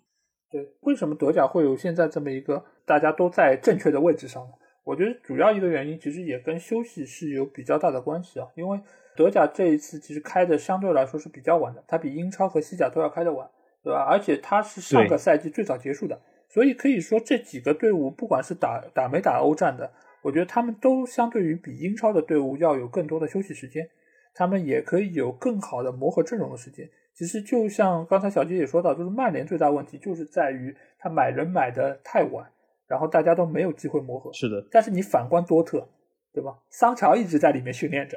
[0.51, 4.51] 对，为什么德甲会有现在这么一个大家都在正确的位置上呢？
[4.85, 8.49] 我觉得主要一个原因其实也跟休息是有比较大的关系啊。
[8.57, 8.79] 因为
[9.17, 13.49] 德甲这一次其实开的相对来说是比较晚的，它比英超和西甲都要开的晚，
[13.83, 14.03] 对吧？
[14.03, 19.91] 而且他是上个赛季最早结束的，所以可以说这几个队伍不管是打打没打欧战的，
[20.23, 23.89] 我觉得他们都相对于比英超的队伍要有更多的休息时间，
[24.35, 26.89] 他们也可以有更好的磨合阵容的时间。
[27.15, 32.51] 其实就像刚才小杰也说到，就是曼联最大问题就是在于他买人买的太晚，
[32.89, 34.33] 然后大家都没有机会磨合。
[34.33, 34.67] 是的。
[34.71, 35.87] 但是你反观多特，
[36.33, 36.57] 对吧？
[36.71, 38.17] 桑乔一直在里面训练着，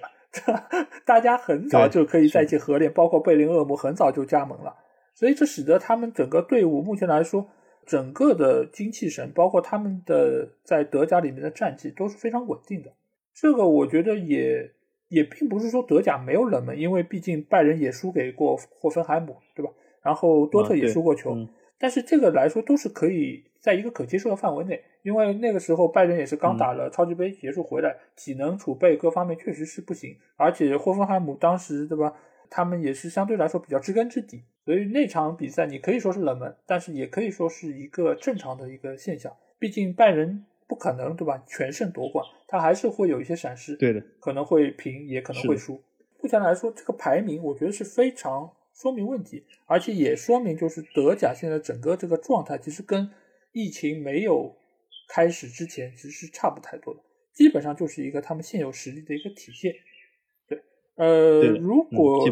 [1.05, 4.73] 大家很早就可以在一起合练，包括贝林厄姆很早就加盟了，
[5.15, 7.49] 所以这使得他们整个队伍目前来说，
[7.87, 12.93] 整个的精气神，包括他们的在德甲里面的战绩都是非常稳定的。
[13.33, 14.71] 这个我觉得也。
[15.07, 19.71] 也并不是说德甲没有冷门，因为毕竟拜仁也输给过霍芬海姆，对吧？
[20.01, 21.47] 然后多特也输过球，
[21.77, 32.11] 但是这个来说都是可以在一个可接受的范围内，因为那个时候拜仁也是刚打了超级杯结束回来，体能储备各方面确实是不行，而且霍芬海姆当时对吧，
[32.49, 40.45] 他们也是相对来说比较知根知底，所以那场比赛你可以说是冷门，但是也可以说是一个正常的一个现象，毕竟拜仁。
[40.67, 41.43] 不可能，对吧？
[41.45, 45.79] 全胜夺冠，他还是会有一些闪失，对的，可能会平，也可能会输。
[46.19, 53.07] 目前来说，这个排名我觉得是非常说明问题，而且也说明就是德甲现在整个这个状态其实跟
[53.51, 54.57] 疫情没有
[55.07, 56.99] 开始之前其实是差不太多的，
[57.31, 59.71] 基本上就是一个他们现有实力的一个体现。
[60.95, 62.25] 呃，如果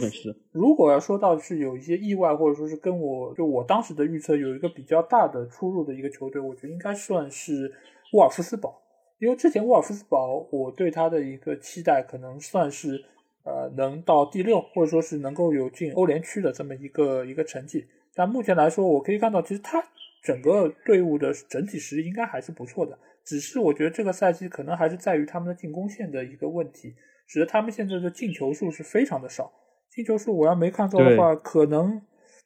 [0.54, 7.70] 如果要说到是有一些意外，或者说是跟我就我当时的预测有一个比较大的出入的一个球队，我觉得应该算是
[8.14, 8.82] 沃尔夫斯堡，
[9.20, 13.04] 因为之前沃尔夫斯堡我对他的一个期待可能算是
[13.44, 19.84] 呃能到第六，或者说是能够有进欧联区的这么一个一个成绩，但目前来说，我可以看到其实他
[20.24, 26.96] 整个队伍的整体实力应该还是不错的，只是我觉得这个赛季可能还是在于他们的进攻线的一个问题。
[27.34, 29.52] 使得他们现在的进球数是非常的少，
[29.90, 32.00] 进球数我要没看错的话，可能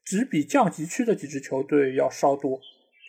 [0.05, 2.51] 只比降级区的几支球队要稍多，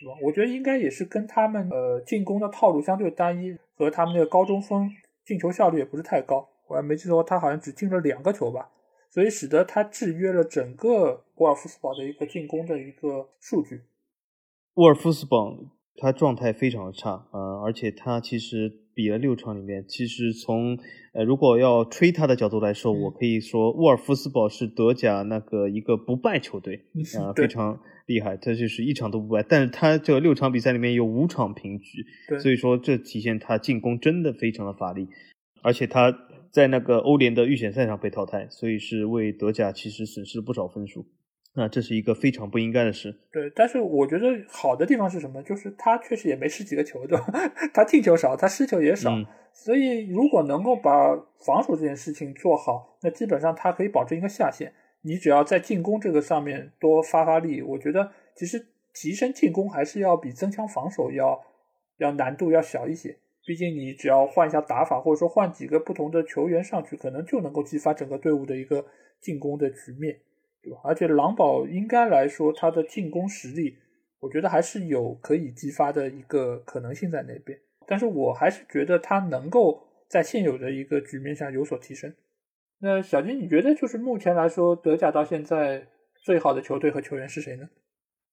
[0.01, 0.19] 对吧？
[0.21, 4.89] 我觉得应该也是跟他们呃进攻的套路相对单一，和他们那个高中锋
[5.23, 6.49] 进球效率也不是太高。
[6.67, 8.69] 我要没记错，他好像只进了两个球吧，
[9.09, 13.83] 所以使得他制约了整个沃尔夫斯堡的一个进攻的一个数据。
[14.73, 15.57] 沃尔夫斯堡
[15.95, 20.77] 他状态非常的差，呃，而且他其实比了六场里面，其实从
[21.13, 26.83] 呃，如果要吹他的角度来说，我可以说沃尔夫斯堡是德甲那个一个不败球队
[27.17, 29.41] 啊，非常厉害，他就是一场都不败。
[29.41, 32.05] 但是他这六场比赛里面有五场平局，
[32.41, 35.07] 所以说这体现他进攻真的非常的乏力，
[35.63, 36.13] 而且他
[36.51, 41.05] 在那个欧联的预选赛上被淘汰，所以是为德甲其实损失了不少分数。
[41.55, 43.11] 那这是一个非常不应该的事。
[43.31, 45.41] 对，但是我觉得好的地方是什么？
[45.43, 47.25] 就是他确实也没失几个球，对吧？
[47.73, 49.11] 他进球少，他失球也少。
[49.51, 54.71] 所以，如果能够把防守这件事情做好，那基本上他可以保证一个下限。
[55.01, 61.41] 你只要在进攻这个上面多发发力，我觉得其实提升进攻还是要比增强防守要
[61.97, 63.17] 要难度要小一些。
[63.45, 68.85] 毕竟你只要换一下打法，或者说换几个不同的球员上去，可能就能够激发整个队伍的一个
[69.19, 70.19] 进攻的局面，
[70.61, 70.79] 对吧？
[70.83, 73.77] 而且狼堡应该来说，他的进攻实力，
[74.19, 77.57] 我觉得还是有可以激发的一个可能性在那边。
[77.87, 82.13] 但是我还是觉得他能够在现有的一个局面下有所提升。
[82.79, 85.87] 那小金，你觉得就是目前来说，德甲到现在
[86.23, 87.69] 最好的球队和球员是谁呢？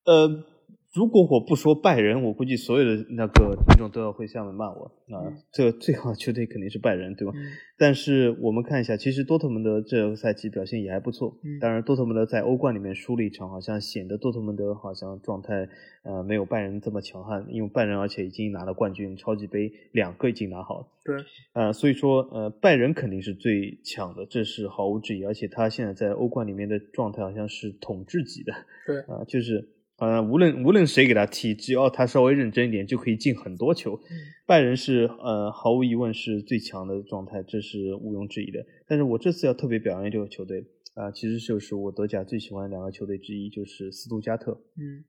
[0.05, 0.56] 呃。
[0.97, 5.29] 如果我不说拜仁，我估计所有的那个听众都要会下面骂我啊！
[5.53, 7.35] 这最好的球队肯定是拜仁，对吧？
[7.77, 11.37] 但是我们看一下，其实多特蒙德这个赛季表现也还不错。
[11.61, 15.69] 当然，多特蒙德在欧冠里面输了一场，好像显得多特蒙德好像状态
[16.03, 17.45] 呃没有拜仁这么强悍。
[17.51, 20.87] 因为拜仁而且已经拿了冠军，超级杯两个已经拿好了。
[21.05, 21.15] 对，
[21.53, 25.25] 呃，所以说呃拜仁肯定是最强的，这是毫无质疑。
[25.25, 28.55] 而且他现在在欧冠里面的状态好像是统治级的。
[28.87, 29.69] 对，啊，就是。
[29.99, 33.99] 呃，无论无论谁给他踢，只要他稍微认真一点，就可以进很多球。
[34.47, 38.65] 拜仁是呃，毫无疑问是最强的状态，这是毋庸置疑的。
[38.87, 44.53] 但是我这次要特别表扬这个球队啊，其实就是我德甲最喜欢两个球队之一，就是斯图加特。
[44.77, 45.05] 嗯，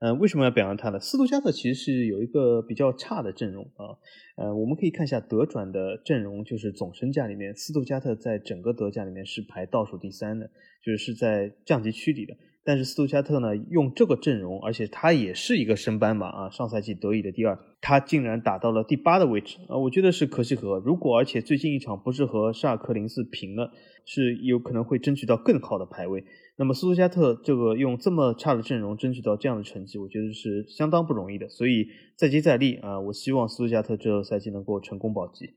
[0.00, 1.00] 呃，为什么要表扬他呢？
[1.00, 3.98] 斯图加特其实是有一个比较差的阵容啊。
[4.36, 10.48] 呃，我们可以看一下德转的阵容，就是总身价里面，斯图加特在整个德甲里面是排倒数第三的，
[10.84, 12.36] 就是是在降级区里的。
[12.64, 20.78] 但是斯图加特呢，用这个阵容，而且他也是一个升班马啊，上赛季德乙的第二，他竟然打到了第八的位置啊，我觉得是可喜可贺。
[20.78, 23.72] 如果而且最近一场不是和沙尔克零四平了，
[24.04, 26.24] 是有可能会争取到更好的排位。
[26.56, 31.48] 那么斯图加特这个用这么差的阵容争取到这样的成绩，我觉得是相当不容易的。
[31.48, 35.54] 所以再接再厉啊，我希望斯图加特这个赛季能够成功保级。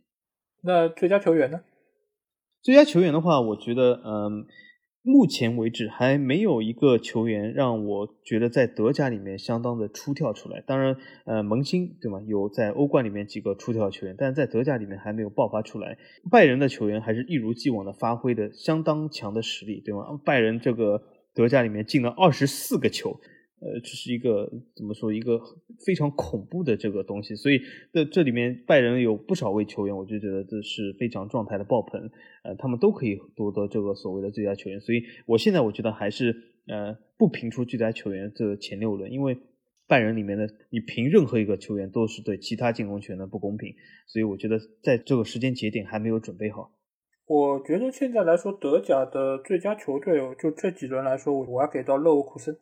[0.64, 1.62] 那最佳球员呢？
[2.64, 4.48] 最佳球员的话，我觉得嗯。
[5.08, 10.64] 目前为止还没有一个球员让我觉得在德甲里面相当的出跳出来。
[10.66, 12.20] 当然，呃，萌新对吗？
[12.26, 16.00] 有在欧冠里面几个出跳球员，但是在德甲里面还没有爆发出来。
[16.32, 20.20] 拜仁的球员还是一如既往的发挥的相当强的实力，对吗？
[20.26, 21.04] 拜仁这个
[21.36, 23.20] 德甲里面进了二十四个球。
[23.66, 25.42] 呃，这是一个怎么说一个
[25.84, 27.60] 非常恐怖的这个东西，所以
[27.92, 32.00] 这这里面拜仁有不少位球员，我就觉得这是非常状态的爆棚，
[32.44, 36.36] 呃，他们都可以夺得这个所谓的最佳球员，所以我现在我觉得还是
[36.68, 39.36] 呃不评出最佳球员这前六轮，因为
[39.88, 43.74] 拜仁里面的你评任何一个球员都是对其他进攻权的不公平，
[44.06, 46.72] 所以我觉得在这个时间节点还没有准备好。
[47.26, 52.56] 我觉得现在来说德甲的最佳球队，就这几轮来说，我我要给到勒沃库森。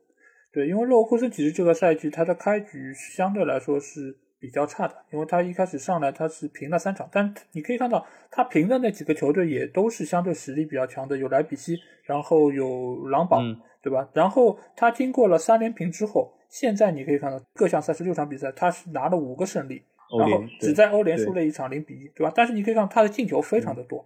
[0.54, 13.42] 对，因为勒沃库森其实这个赛季他的开局相对来说是比较差的，因为他一开始上来他是平了三场，但你可以看到他平的那几个球队也都是相对实力比较强的，有莱比锡，然后有狼堡，
[13.82, 14.08] 对吧？
[14.14, 19.82] 然后他经过了三连平之后，现在你可以看到各项赛事六场比赛他是拿了五个胜利，
[20.20, 22.32] 然后只在欧联输了一场零比一，对吧？
[22.36, 24.06] 但是你可以看到他的进球非常的多，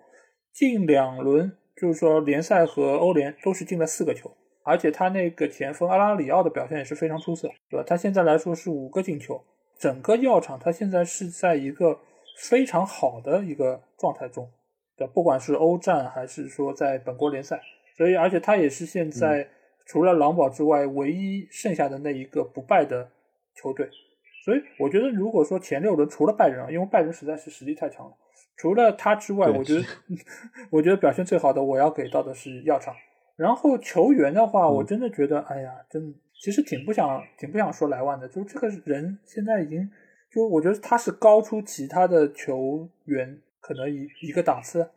[0.54, 4.32] 近两轮就是说联赛和欧联都是进了四个球。
[4.68, 7.86] 而且他那个前锋阿拉里奥的表现也是非常出色，对吧？
[7.88, 9.42] 他现在来说是五个进球，
[9.80, 11.98] 整个药厂他现在是在一个
[12.42, 14.52] 非常好的一个状态中，
[14.98, 17.62] 对，不管是欧战还是说在本国联赛，
[17.96, 19.48] 所以而且他也是现在
[19.86, 23.10] 除了狼堡之外唯一剩下的那一个不败的
[23.56, 23.90] 球队，
[24.44, 28.12] 所以我觉得如果说前六轮除了拜仁，因为拜仁实在是实力太强了，
[28.58, 29.84] 除了他之外，我觉得
[30.70, 32.94] 我觉得表现最好的我要给到的是药厂。
[33.38, 38.28] 然后球员的话，我真的觉得，哎呀，真其实挺不想，挺不想说莱万的。
[38.28, 39.88] 就这个人现在已经，
[40.32, 44.90] 就我觉得他是高出其他的球员，可能一一个档次，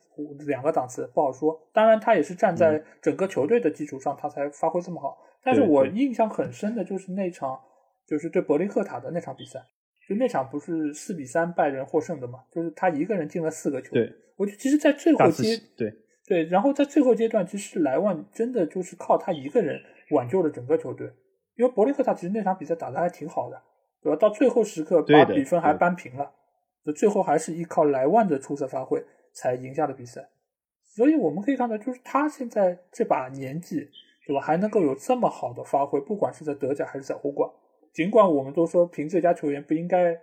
[0.46, 1.60] 两个档次不好说。
[1.74, 5.18] 当然，他也是站在整个球队的基础上，他才发挥这么好。
[5.42, 7.60] 但是我印象很深的就是那场，
[8.06, 9.60] 就是对柏林赫塔的那场比赛，
[10.08, 12.40] 就那场不是四比三拜仁获胜的嘛？
[12.50, 13.92] 就是他一个人进了四个球。
[13.92, 15.94] 对，我觉得其实，在最后阶对。
[16.30, 21.10] 对，然后在最后阶段，其实莱万真的就是靠他一个人挽救了整个球队，
[21.56, 23.60] 因为伯利克塔其实那场比赛打得还挺好的，
[24.00, 24.16] 对吧？
[24.16, 26.30] 到最后时刻把比分还扳平了，
[26.86, 30.28] 就最后还是依靠莱万的出色发挥才赢下了比赛。
[30.84, 33.88] 所以我们可以看到，就是他现在这把年纪，
[34.24, 34.40] 对吧？
[34.40, 37.50] 还能够有这么好的发挥，不管是在德甲还是在欧冠。
[37.92, 40.14] 尽管我们都说凭最佳球员不应该，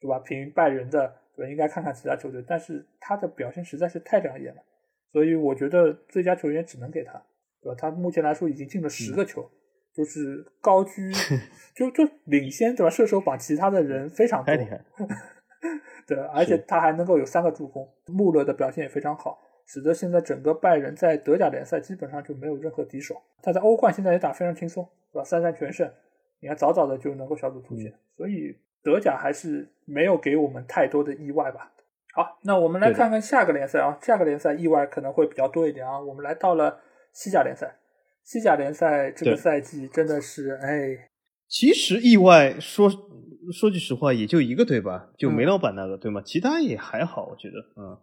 [0.00, 0.20] 对吧？
[0.20, 1.50] 凭拜仁的，对吧？
[1.50, 4.62] 应该看看其他球队，但是他的表现实在是太亮眼了。
[5.16, 7.12] 所以我觉得最佳球员只能给他，
[7.62, 7.74] 对吧？
[7.80, 9.50] 他目前来说已经进了十个球，
[9.94, 11.10] 就是高居，
[11.74, 12.90] 就就领先，对吧？
[12.90, 14.54] 射手榜其他的人非常多，
[16.06, 17.90] 对，而且他还能够有三个助攻。
[18.08, 23.16] 穆勒的表现也非常好，使得现在整个拜仁在德甲联赛基本上就没有任何敌手。
[23.42, 25.24] 他在欧冠现在也打非常轻松，对吧？
[25.24, 25.90] 三战全胜，
[26.40, 27.90] 你看早早的就能够小组出线。
[28.18, 31.72] 所以德甲还是没有给我们太多的意外吧。
[32.16, 36.00] 好，那我们来看看下个联赛啊，下个联赛意外可能会比较多一点啊。
[36.00, 36.80] 我们来到了
[37.12, 37.76] 西甲联赛，
[38.24, 41.10] 西甲联赛这个赛季真的是哎，
[41.46, 42.90] 其实意外说
[43.52, 46.22] 说句实话也就一个队吧，就梅老板那个对吗？
[46.24, 47.98] 其他也还好，我觉得，嗯，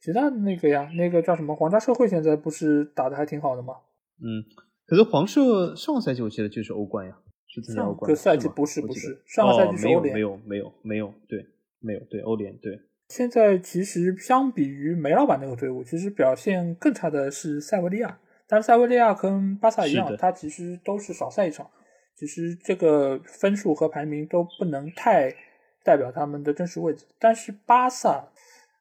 [0.00, 3.74] 其他那个呀，那个叫什么皇家社会现在不是打的还挺好的吗？
[4.22, 4.46] 嗯，
[4.86, 8.08] 可是黄社上个赛季我记得就是欧冠呀，是参加欧冠。
[8.08, 11.44] 上个赛季不是不是，上个赛季是欧联，没有没有没有对，
[11.80, 12.78] 没有对欧联对。
[13.08, 18.20] 现在其实相比于梅老板那个队伍，其实表现更差的是塞维利亚。
[18.46, 21.70] 但是塞维利亚跟巴萨一样，他其实都是少赛一场，
[22.14, 25.34] 其实这个分数和排名都不能太
[25.82, 27.06] 代表他们的真实位置。
[27.18, 28.30] 但是巴萨，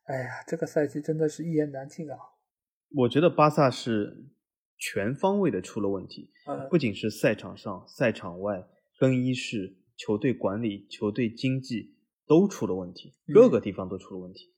[0.06, 2.18] 哎呀，这个赛季真的是一言难尽啊！
[2.96, 4.26] 我觉得巴萨是
[4.78, 6.30] 全方位的出了问题，
[6.70, 8.66] 不仅是赛场上、赛场外、
[8.98, 11.97] 更衣室、球队管理、球队经济。
[12.28, 14.54] 都出了问题，各个地方都出了问题。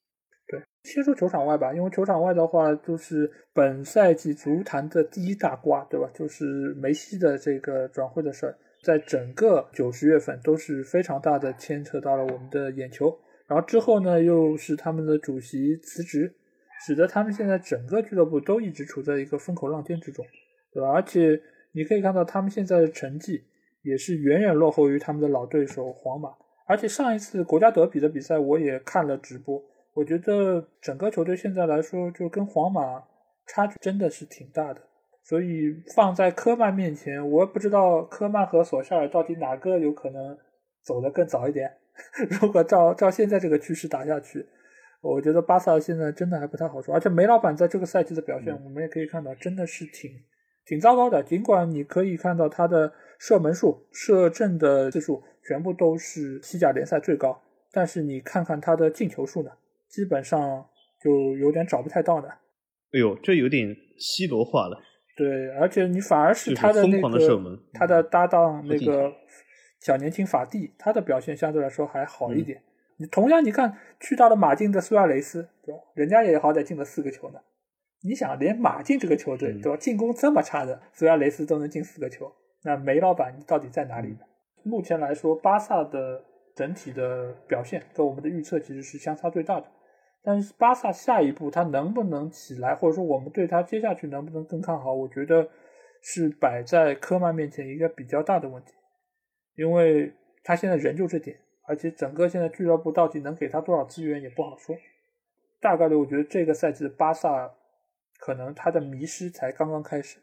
[0.47, 6.09] 对，先说球场外吧，因为球场外的话，就是本赛季足坛的第一大瓜，对吧？
[6.11, 13.15] 就是梅西的这个转会的事儿，在整个九十月份都是非常大的牵扯到了我们的眼球。
[13.45, 16.33] 然后之后呢，又是他们的主席辞职，
[16.87, 20.25] 使得他们现在整个俱乐部都一直处在一个风口浪尖之中，
[20.73, 20.89] 对吧？
[20.89, 21.39] 而且
[21.73, 23.43] 你可以看到，他们现在的成绩
[23.83, 26.29] 也是远远落后于他们的老对手皇马。
[26.69, 29.59] 而且上一次国家德比的比赛我也看了直播，
[29.95, 33.03] 我觉得整个球队现在来说，就跟皇马
[33.47, 34.79] 差距真的是挺大的。
[35.23, 40.37] 所以放在科曼面前，我不知道科曼和索夏尔到底哪个有可能
[40.83, 41.71] 走得更早一点。
[42.39, 44.45] 如果照照现在这个趋势打下去，
[45.01, 46.93] 我觉得巴萨现在真的还不太好说。
[46.93, 50.11] 而且梅老板在这个赛季的表现，我们也可以看到，真的是挺
[50.67, 51.23] 挺糟糕的。
[51.23, 55.21] 尽管你可以看到他的射门数、射正的次数。
[55.41, 57.41] 全部都是西甲联赛最高，
[57.71, 59.49] 但是你看看他的进球数呢，
[59.87, 60.63] 基本上
[61.01, 62.27] 就有点找不太到的。
[62.27, 64.79] 哎呦，这有点西罗化了。
[65.17, 69.11] 对，而且你反而是他的那个他的搭档那个
[69.81, 72.61] 小年轻法蒂，他的表现相对来说还好一点。
[72.97, 75.81] 你同样你看去到了马竞的苏亚雷斯，对吧？
[75.95, 77.39] 人家也好歹进了四个球呢。
[78.03, 79.77] 你想，连马竞这个球队，对吧？
[79.77, 82.31] 进攻这么差的苏亚雷斯都能进四个球，
[82.63, 84.19] 那梅老板到底在哪里呢？
[84.63, 86.23] 目前来说，巴萨的
[86.55, 89.67] 整体的表现跟我们的预测其实是相差最大的。
[90.21, 95.47] 但是巴萨下一步他能不能起来，或者说我们对他接下去能不能更看好，我觉得
[96.01, 98.73] 是摆在科曼面前一个比较大的问题，
[99.55, 100.11] 因为
[100.43, 104.75] 他现在人就这点，而且整个现在俱乐部到底能给他多少资源也不好说。
[105.61, 107.49] 大概率，我觉得这个赛季的巴萨
[108.19, 110.19] 可能他的迷失才刚刚开始。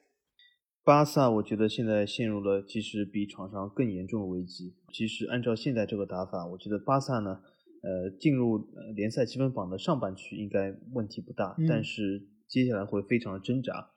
[0.87, 4.73] 巴萨，我觉得现在陷入了其实比场上更严重的危机。
[4.93, 7.41] 其实按照现在这个打法，我觉得巴萨呢，
[7.83, 8.65] 呃，进入
[8.95, 13.91] 联赛积分榜的上半区应该问题不大，但是接下来会非常的挣扎。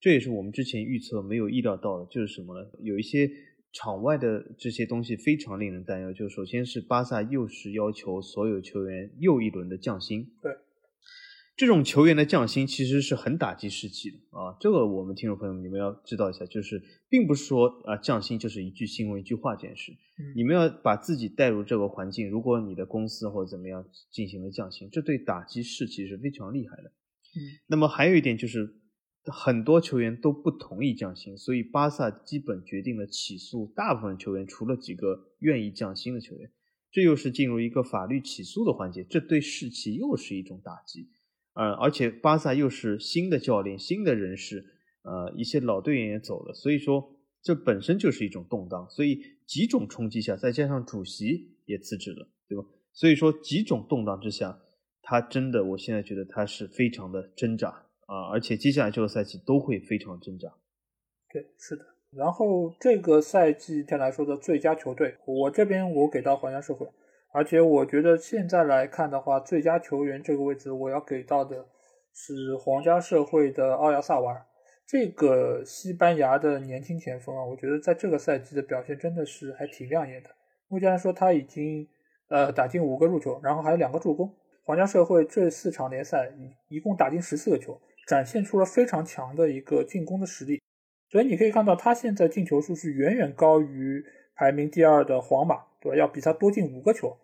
[0.00, 2.68] 这也是我们之前预测没有意料到的，就是什么呢？
[2.80, 3.30] 有一些
[3.72, 6.12] 场外的这些东西非常令人担忧。
[6.12, 10.28] 就首先是巴萨又是要求所有球员又一轮的降薪。
[10.42, 10.52] 对。
[11.56, 14.56] 这种球员的降薪其实是很打击士气的啊！
[14.58, 19.92] 这个我们听众朋友们你们要知道一下，就是并不是说啊降薪就是一句新闻一句话这件事，
[20.34, 22.28] 你们要把自己带入这个环境。
[22.28, 26.88] 如果你的公司或者怎么样进行了降薪，这对打击士气是非常厉害的。
[27.36, 27.38] 嗯，
[27.68, 28.74] 那么还有一点就是
[29.26, 36.50] 很多球员都不同意降薪，所以巴萨基本决定了起诉大部分球员，除了几个愿意降薪的球员，
[36.90, 41.10] 这又是进入一个法律起诉的环节，这对士气又是一种打击。
[41.54, 44.64] 呃，而且巴萨又是新的教练、新的人士，
[45.02, 48.86] 呃，一些老队员也走了，所以说这本身就是一种动荡。
[48.90, 52.64] 所以几种冲击下，再加上主席也辞职了，对吧？
[52.92, 54.60] 所以说几种动荡之下，
[55.02, 57.68] 他真的，我现在觉得他是非常的挣扎
[58.06, 60.48] 啊，而且接下来这个赛季都会非常挣扎。
[61.32, 61.84] 对，是的。
[62.10, 66.86] 然后这个赛季天来说的最佳球队，我这边我给到皇家社会。
[67.34, 71.66] 而且我觉得现在来看的话，最佳球员这个位置，我要给到的
[72.12, 74.46] 是皇家社会的奥亚萨瓦尔
[74.86, 80.30] 这个西班牙的年轻前锋啊，我觉得在这个赛季的表现真的是还挺亮眼的。
[80.68, 81.88] 目前来说，他已经
[82.28, 84.32] 呃打进五个入球，然后还有两个助攻。
[84.62, 87.76] 皇家社会这四场联赛一一共打进十四个球，
[88.06, 90.62] 展现出了非常强的一个进攻的实力。
[91.10, 94.04] 所以你可以看到，他现在进球数是远远高于
[94.36, 95.96] 排名第二的皇马，对吧？
[95.96, 97.16] 要比他多进五个球。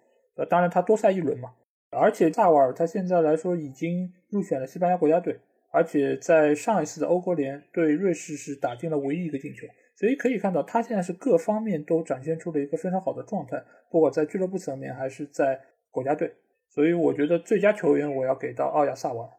[0.44, 1.50] 当然他多赛一轮嘛，
[1.90, 5.38] 而且萨瓦尔他现在来说已经入选了西班牙国家队，
[5.72, 9.66] 而且在上一次的欧国联对瑞士是打进了唯一一个进球，
[9.96, 15.60] 所以可以看到他现在是各方面都展现出了一个非常好的状态，不管在俱乐部层面还是在
[15.90, 16.34] 国家队。
[16.68, 19.30] 所以我觉得最佳球员我要给到奥亚萨瓦尔。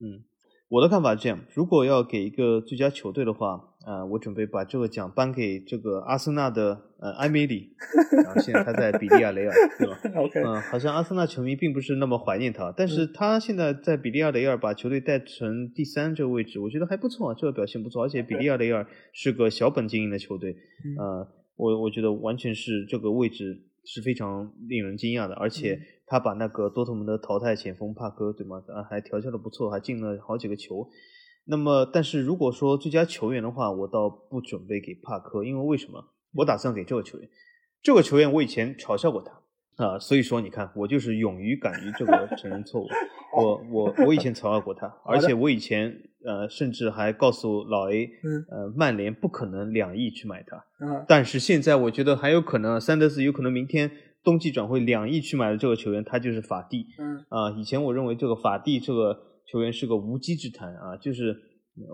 [0.00, 0.24] 嗯。
[0.68, 7.74] 我的看法是这样：如果要给一个最佳球队的话，啊，我准备把这个奖颁给这个阿森纳的呃埃梅里，
[8.24, 9.98] 然后现在他在比利亚雷尔，对吧
[10.44, 20.54] 嗯，好像阿森纳球迷并不是那么怀念他，但是他现在在比利亚雷尔把球队带成第三这个位置，我觉得还不错，这个表现不错，而且比利亚雷尔是个小本经营的球队，
[20.98, 21.26] 呃，
[21.56, 25.78] 我我觉得完全是这个位置是非常令人惊讶的，而且。
[26.12, 28.60] 他把那个多特蒙德淘汰前锋帕科，对吗？
[28.66, 30.84] 啊，还调教的不错，还进了好几个球。
[31.46, 36.04] 那么，但是如果说最佳球员的话，我倒不准备给帕克，因为为什么？
[36.34, 37.28] 我打算给这个球员。
[37.82, 42.86] 这个球员我以前嘲笑过他啊，所以说你看，我就是勇于敢于这个承认错误。
[43.36, 45.92] 我我我以前嘲笑过他，而且我以前
[46.24, 48.10] 呃，甚至还告诉老 A，
[48.50, 50.56] 呃，曼联不可能两亿去买他。
[50.80, 51.04] 嗯。
[51.08, 53.90] 但是现在我觉得还有可能，三德斯有可能明天。
[54.22, 56.86] 冬季转会两亿去买的这个球员，他就是法蒂。
[56.98, 59.18] 嗯啊，以前我认为这个法蒂这个
[59.50, 61.36] 球员是个无稽之谈啊，就是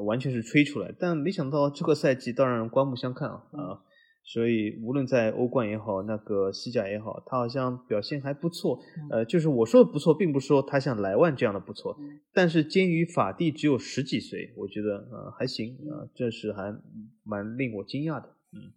[0.05, 0.95] 完全是吹出来。
[0.99, 3.81] 但没想到这个赛季，当然刮目相看啊啊！
[4.25, 8.79] 所以无论在欧冠也好，那个西甲也好，他好像表现还不错。
[9.09, 11.97] 呃，就是我说的不错，并不是说他像莱万这样的不错。
[12.35, 16.75] 但是鉴于法蒂只有十几岁，我觉得呃还行啊，这是还
[17.23, 18.29] 蛮令我惊讶的。
[18.53, 18.73] 嗯。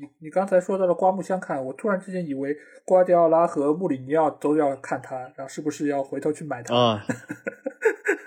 [0.00, 7.04] 你你刚才说到了刮目相看，我突然之间以为瓜迪奥拉和穆里尼奥都要看他，然后是不是要回头去买他啊？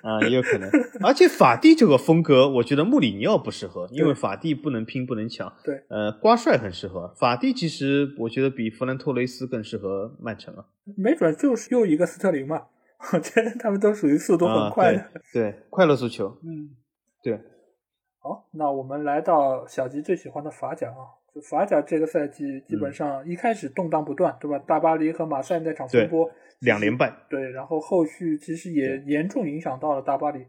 [0.06, 0.70] 啊，也有可能。
[1.04, 5.52] 而且法蒂这个风格，我觉得穆里尼奥不适合，因为法蒂不能拼不能抢。
[5.64, 7.12] 对，呃，瓜帅很适合。
[7.18, 10.66] 法蒂其实我觉得比弗兰托雷斯更适合曼城啊。
[10.96, 12.68] 没准就是又一个斯特林嘛，
[13.14, 15.12] 我觉得他们都属于速度很快的。
[15.34, 16.38] 对，快乐足球。
[16.44, 16.70] 嗯，
[17.24, 17.42] 对。
[18.20, 21.25] 好，那我们来到小吉最喜欢的法甲啊。
[21.42, 24.58] 法甲这个赛季基本上一开始动荡不断，对吧？
[24.60, 27.14] 大巴黎和马赛那场风波，两连败。
[27.30, 30.46] 对，然后后续其实也严重影响到了大巴黎，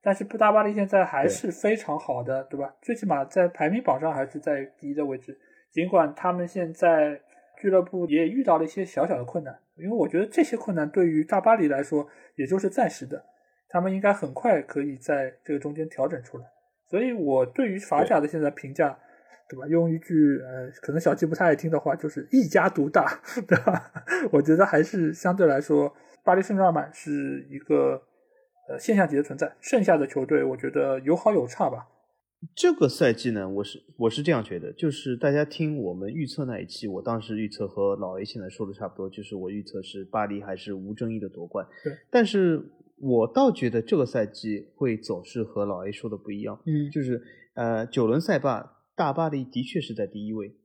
[0.00, 2.72] 但是大巴黎现在还是非常好的，对吧？
[2.80, 5.36] 最起码在排名榜上还是在第一的位置。
[5.72, 7.20] 尽管他们现在
[7.60, 13.24] 俱乐部也遇到了一些小小的困难，因为我觉得这些困难对于大巴黎来说也就是暂时的，
[13.68, 16.44] 他们应该很快可以在这个中间调整出来。
[16.88, 18.96] 所以我对于法甲的现在评价。
[19.48, 19.66] 对吧？
[19.66, 23.90] 用一句呃，可能小七不太爱听的话，就是一家独大，对吧？
[24.30, 25.90] 我觉得还是相对来说，
[26.22, 28.02] 巴黎圣日耳曼是一个
[28.68, 29.56] 呃现象级的存在。
[29.58, 31.88] 剩下的球队，我觉得有好有差吧。
[32.54, 41.66] 这个赛季呢，我是我是这样觉得，就是大家听我们预测那一期，我当时预测和老 A 现在说的差不多，就是我预测是巴黎还是无争议的夺冠。
[41.82, 41.92] 对。
[42.10, 42.62] 但是
[42.98, 46.60] 我倒觉得这个赛季会走势和老 A 说的不一样。
[46.66, 46.90] 嗯。
[46.90, 47.22] 就是
[47.54, 48.74] 呃九轮赛罢。
[48.98, 50.56] 大巴黎的确是在第一位，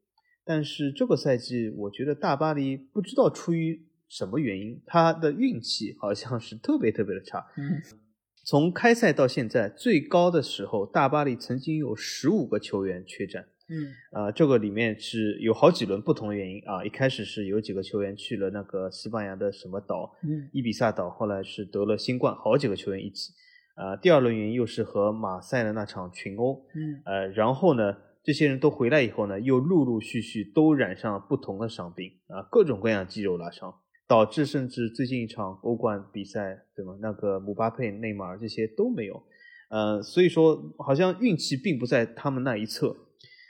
[0.43, 7.45] 但是这个赛季我觉得大巴黎不知道出于什么原因，他的运气好像是特别特别的差。
[7.57, 7.79] 嗯，
[8.43, 13.45] 从开赛到现在最高的时候，大巴黎曾经有十五个球员缺战。
[13.69, 16.84] 嗯，啊，这个里面是有好几轮不同的原因啊。
[16.84, 23.31] 一开始是有几个球员去了那个西班牙的什么岛，嗯，伊比萨岛，后来是得了新冠，好几个球员一起。
[23.75, 26.65] 啊，第二轮原因又是和马赛的那场群殴。
[26.75, 27.95] 嗯，呃，然后呢？
[28.24, 33.74] 这些人都回来以后呢，又陆陆续续都染上了不同的伤病啊，各种各样肌肉拉伤，
[34.07, 36.97] 导致甚至最近一场欧冠比赛，对吗？
[37.01, 39.21] 那个姆巴佩、内马尔这些都没有，
[39.69, 42.95] 呃，所以说好像运气并不在他们那一侧，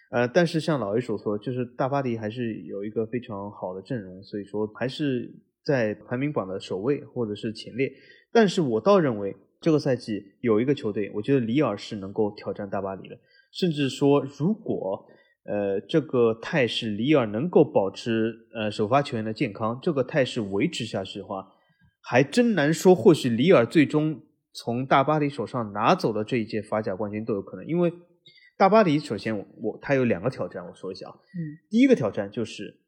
[0.09, 5.31] 呃，但是像老 A 所说，就是大巴黎还是有一个非常好的阵容，所以说还是
[5.63, 7.93] 在排名榜的首位或者是前列。
[8.31, 13.15] 但是我倒认为这个赛季有一个球队，我觉得里尔是能够挑战大巴黎的。
[13.53, 15.05] 甚至说，如果
[15.45, 21.47] 呃这个态势里尔能够保持呃首发球员的健康，这个态势维持下去的话，
[22.01, 22.95] 还真难说。
[22.95, 24.21] 或许里尔最终
[24.53, 27.65] 从大巴黎手上拿走了这一届法甲冠军都有可能。
[27.67, 27.93] 因为
[28.57, 31.13] 大巴黎首先我他有两个挑战，我说一下啊。
[31.13, 31.61] 嗯。
[31.69, 32.79] 第一个挑战就是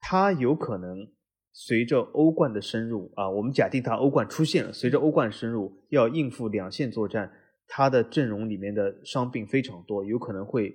[0.00, 1.08] 他有可能
[1.52, 7.32] 随着欧冠的深入啊，我们假定他欧冠出现了，随着欧冠深入要应付两线作战。
[7.66, 10.74] 他的阵容里面的伤病非常多，有可能会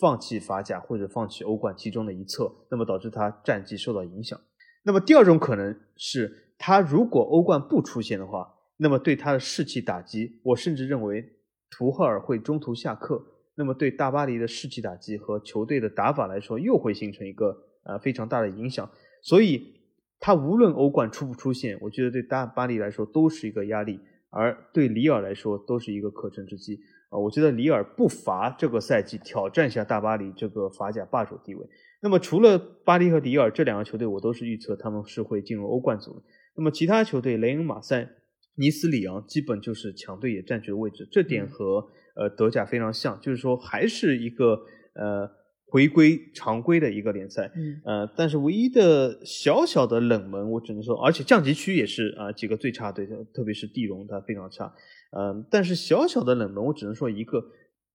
[0.00, 4.40] 放弃法甲或者放弃欧冠其中的一侧，那么导致他战绩受到影响。
[4.84, 11.24] 那么第二种可能是，他如果欧冠不出现的话，那么对他的士气打击，我甚至认为
[11.70, 13.24] 图赫尔会中途下课，
[13.54, 18.90] 那么对大巴黎的士气打击和球队的打法来说，又会形成一个呃非常大的影响。
[19.22, 19.74] 所以，
[20.18, 24.00] 他无论欧冠出不出现，我觉得对大巴黎来说都是一个压力。
[24.32, 26.80] 而对里尔来说，都是一个可乘之机。
[27.10, 31.66] 啊，我觉得里尔不乏这个赛季挑战一下大巴黎这个法甲霸主地位。
[32.00, 36.22] 那么除了巴黎和里尔这两个球队，我都是预测他们是会进入欧冠组的。
[36.56, 38.08] 那么其他球队，雷恩、马赛、
[38.56, 41.06] 尼斯、里昂，基本就是强队也占据了位置。
[41.12, 44.58] 这点和呃德甲非常像，就是说还是一个
[44.94, 45.30] 呃
[45.72, 47.50] 回归常规的一个联赛。
[47.56, 54.70] 嗯，呃，但是唯一的小小的冷门，我只能说，而且降级区也是啊几个最差队，特别是地荣，它非常差。
[55.16, 57.42] 嗯，但是小小的冷门，我只能说一个，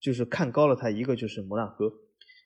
[0.02, 1.94] 就是看高了它，一个就是摩纳哥。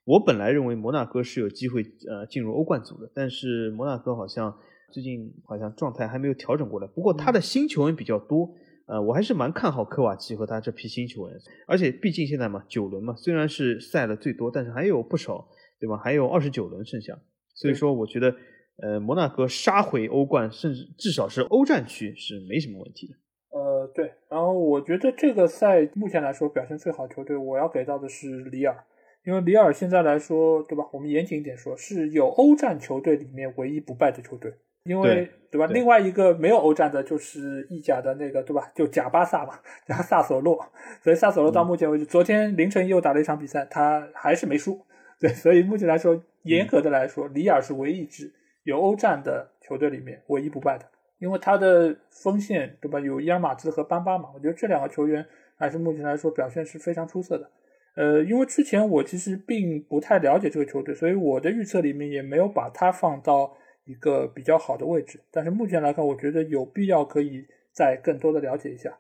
[0.04, 4.54] 我本来认为摩纳哥是有机会呃进入欧冠组的，但是摩纳哥好像
[4.92, 6.88] 最近好像状态还没有调整过来。
[6.88, 8.54] 不过他的新球员比较多，
[8.92, 11.38] 呃，我还是蛮看好科瓦奇和他这批新球员。
[11.66, 15.48] 而且毕竟现在嘛，九轮嘛，虽然是赛的最多，但是还有不少，
[15.80, 15.96] 对吧？
[15.96, 17.18] 还有二十九轮剩下，
[17.56, 18.36] 所以说我觉得
[18.84, 23.14] 呃摩纳哥杀回欧冠，甚至至少是欧战区是没什么问题的。
[23.58, 24.12] 呃，对。
[24.30, 28.76] 然后我觉得这个赛目前来说表现最好球队，我要给到的是里尔。
[29.24, 30.84] 因为里尔现在来说，对吧？
[30.92, 34.52] 我们严谨一点说，是有欧战球队里面唯一不败的球队。
[34.84, 35.68] 因为对吧？
[35.68, 38.72] 另外一个没有欧战的，就是意甲的那个，对吧？
[38.74, 40.66] 就贾巴萨嘛，叫萨索洛。
[41.04, 44.80] 所以萨索洛到目前为止，昨天凌晨又打了一场比赛，他还是没输。
[45.20, 50.86] 对，所以目前来说，严格的来说，里尔是唯一一支有欧战的球队里面唯一不败的。
[51.20, 53.00] 因为他的锋线，对吧？
[53.00, 55.24] 有伊尔马兹和班巴嘛，我觉得这两个球员
[55.56, 57.48] 还是目前来说表现是非常出色的。
[57.96, 63.56] 呃，因为之前我其实并不太了解这个球队，所以我的预测里面也没有把他放到
[63.86, 65.20] 一个比较好的位置。
[65.32, 68.98] 但是目前来看，我觉得有必要可以再更多的了解一下。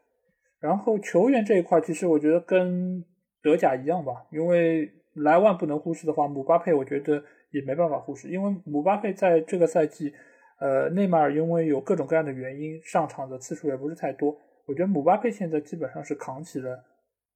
[0.60, 3.04] 然后球员这一块，其实我觉得跟
[3.42, 10.14] 德甲一样吧，因为莱万不能忽视的话，姆巴佩我觉得也没办法忽视，因为姆巴佩在这个赛季，
[10.60, 16.84] 呃，内马尔因为有各种各样的原因上场的次数也不是太多，我觉得姆巴佩现在基本上是扛起了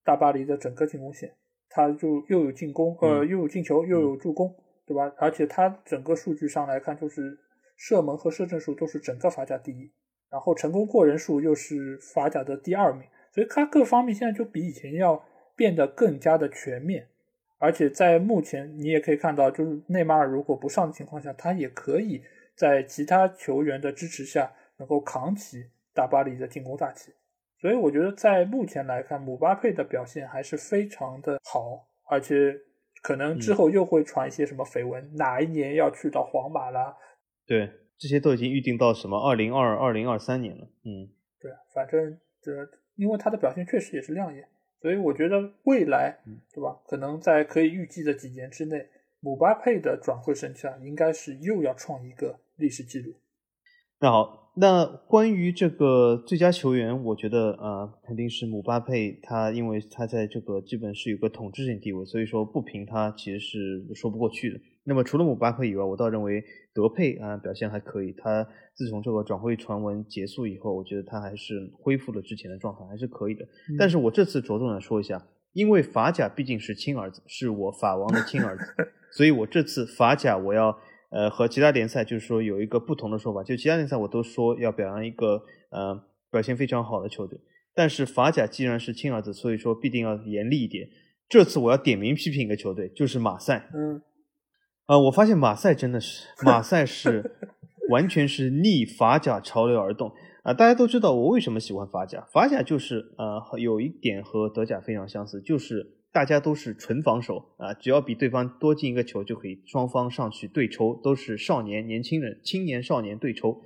[0.04, 1.32] 大巴黎的整个进攻线。
[1.68, 5.12] 他就又有进攻，呃，又有进球，又有助攻，对吧？
[5.18, 7.38] 而且他整个数据上来看，就是
[7.76, 9.92] 射门和射正数都是整个法甲第一，
[10.30, 15.26] 然后成功过人数又是法甲的第二名，所以他各方面现在就比以前要
[15.56, 17.08] 变得更加的全面。
[17.58, 22.22] 而且在目前，你也可以看到，就是内马尔如果不上的情况下，他也可以
[22.54, 27.14] 在其他球员的支持下，能够扛起大巴黎的进攻大旗。
[27.58, 32.60] 所以我觉得，在目前来看，姆巴佩的表现还是非常的好，而且
[33.06, 36.98] 可能之后又会传一些什么绯闻，哪一年要去到皇马啦？
[37.46, 40.68] 对，这些都已经预定到什么二零二二零二三年了。
[40.84, 41.08] 嗯，
[41.40, 42.52] 对，反正这
[42.96, 44.50] 因为他的表现确实也是亮眼，
[44.82, 46.18] 所以我觉得未来，
[46.52, 46.80] 对吧？
[46.88, 48.90] 可能在可以预计的几年之内，
[49.20, 53.14] 姆巴佩的转会身价应该是又要创一个历史记录。
[54.00, 54.42] 那好。
[54.58, 64.58] 那关于这个最佳球员，我觉得呃肯定是姆巴佩，他因为他在这个基本是有个统治性地位，所以说不评他其实是说不过去的。
[64.86, 66.42] 那么除了姆巴佩以外，我倒认为
[66.74, 68.14] 德佩啊表现还可以。
[68.14, 73.46] 他自从这个转会传闻结束以后，我觉得他还是恢复了之前的状态，还是可以的。
[73.78, 75.22] 但是我这次着重来说一下，
[75.52, 78.64] 因为法甲毕竟是亲儿子，是我法王的亲儿子，
[79.12, 80.80] 所以我这次法甲我要。
[81.10, 87.40] 呃，和其他联赛就是说有一个不同的说法，就其他联赛我都说要表扬一个呃表现非常好的球队，
[87.74, 90.90] 但是法甲既然是亲儿子，所以说必定要严厉一点。
[91.30, 93.70] 这次我要点名批评一个球队，就是马赛。
[93.74, 94.02] 嗯，
[94.88, 97.38] 啊，我发现马赛真的是马赛是
[97.90, 100.12] 完全是逆法甲潮流而动
[100.44, 100.54] 啊！
[100.54, 105.92] 大家都知道我为什么喜欢法甲，法甲就是呃有一点和德甲非常相似，就是。
[106.16, 113.62] 大家都是纯防守啊，只要比对方多进一个球就可以，双方上去对抽，都是少年、年轻人、青年少年对抽，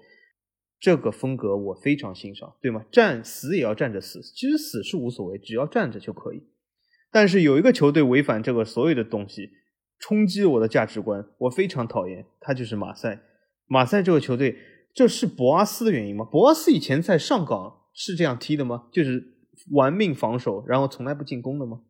[0.79, 2.83] 这个风格我非常欣赏，对吗？
[2.91, 6.41] 站死也要站着死，其实死是无所谓，只要站着就可以。
[7.11, 9.51] 但是有一个球队违反这个所有的东西，
[9.99, 13.21] 冲击我的价值观，我非常讨厌，他就是马赛。
[13.67, 14.57] 马赛这个球队，
[14.95, 16.25] 这是博阿斯的原因吗？
[16.25, 18.87] 博阿斯以前在上港是这样踢的吗？
[18.91, 19.35] 就是
[19.71, 21.83] 玩命防守，然后从来不进攻的吗？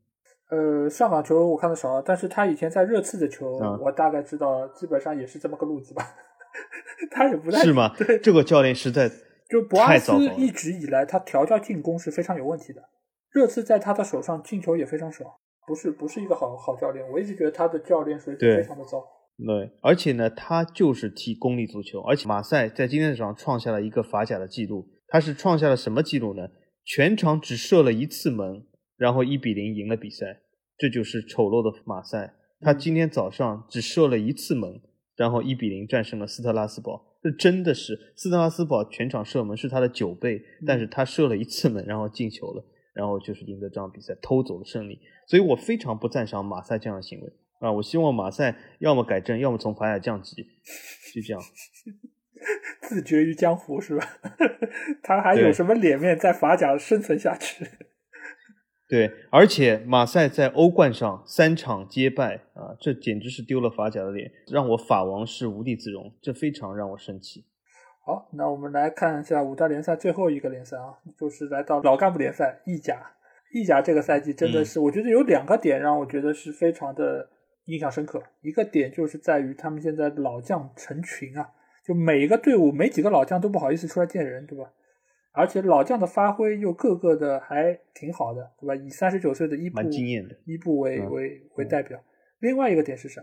[0.49, 6.03] 呃，上港球我看的少了，但是他以前在热刺的球，我大概知道，基本上也是这么个路子吧。
[7.11, 7.93] 他也不太是吗？
[7.95, 9.07] 对，这个教练实在
[9.49, 12.81] 就博阿斯一直以来他调教进攻是非常有问题的。
[13.31, 17.07] 热刺在他的手上进球也非常少，不是不是一个好好教练。
[17.11, 18.99] 我一直觉得他的教练水准非常的糟。
[19.37, 26.49] 对，而且呢，他就是踢功利足球，而且马赛在今天早上创下了一个法甲的记录，他是创下了什么记录呢？
[26.83, 28.65] 全场只射了一次门。
[28.99, 30.41] 然后一比零赢了比赛，
[30.77, 32.35] 这就是丑陋的马赛。
[32.61, 34.81] 他今天早上只射了一次门，
[35.15, 37.17] 然后一比零战胜了斯特拉斯堡。
[37.23, 42.63] 这真的是斯特拉斯堡全场射门是他的九倍，但是他射了一次门，然后进球了。
[42.93, 44.99] 然后就是赢得这场比赛，偷走了胜利。
[45.25, 47.71] 所以我非常不赞赏马赛这样的行为啊！
[47.71, 50.35] 我希望马赛要么改正，要么从法甲降级，
[51.13, 51.41] 就这样。
[52.83, 54.05] 自绝于江湖是吧？
[55.01, 57.65] 他还有什么脸面在法甲生存下去？
[58.89, 67.45] 对，而且马赛在欧冠上三场皆败啊，这简直是丢了法甲的脸，让我法王是无地自容，这非常让我生气。
[68.03, 73.11] 好，那我们来看一下五大联赛最后一个联赛啊，就是来到老干部联赛意甲。
[73.53, 77.29] 意甲这个赛季真的是，我觉得有两个点让我觉得是非常的
[77.65, 78.21] 印象深刻。
[78.41, 81.47] 一个点就是在于他们现在老将成群啊，
[81.85, 84.65] 就每一个队伍没几个老将都不好意思出来见人，对吧？
[85.39, 88.75] 而且老将的发挥又个个的还挺好的，对吧？
[88.75, 89.79] 以三十九岁的伊布
[90.43, 91.97] 伊布为为为代表。
[92.39, 93.21] 另外一个点是啥？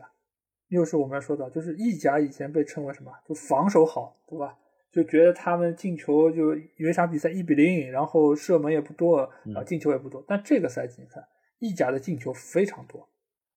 [0.69, 3.13] 又是我们要说的，就是意甲以前被称为什么？
[3.29, 4.57] 就防守好，对吧？
[4.91, 10.25] 就觉得他们进球就有一场比赛一比零，然后射门也不多，然后进球也不多。
[10.27, 11.23] 但这个赛季你看，
[11.59, 13.07] 意甲的进球非常多，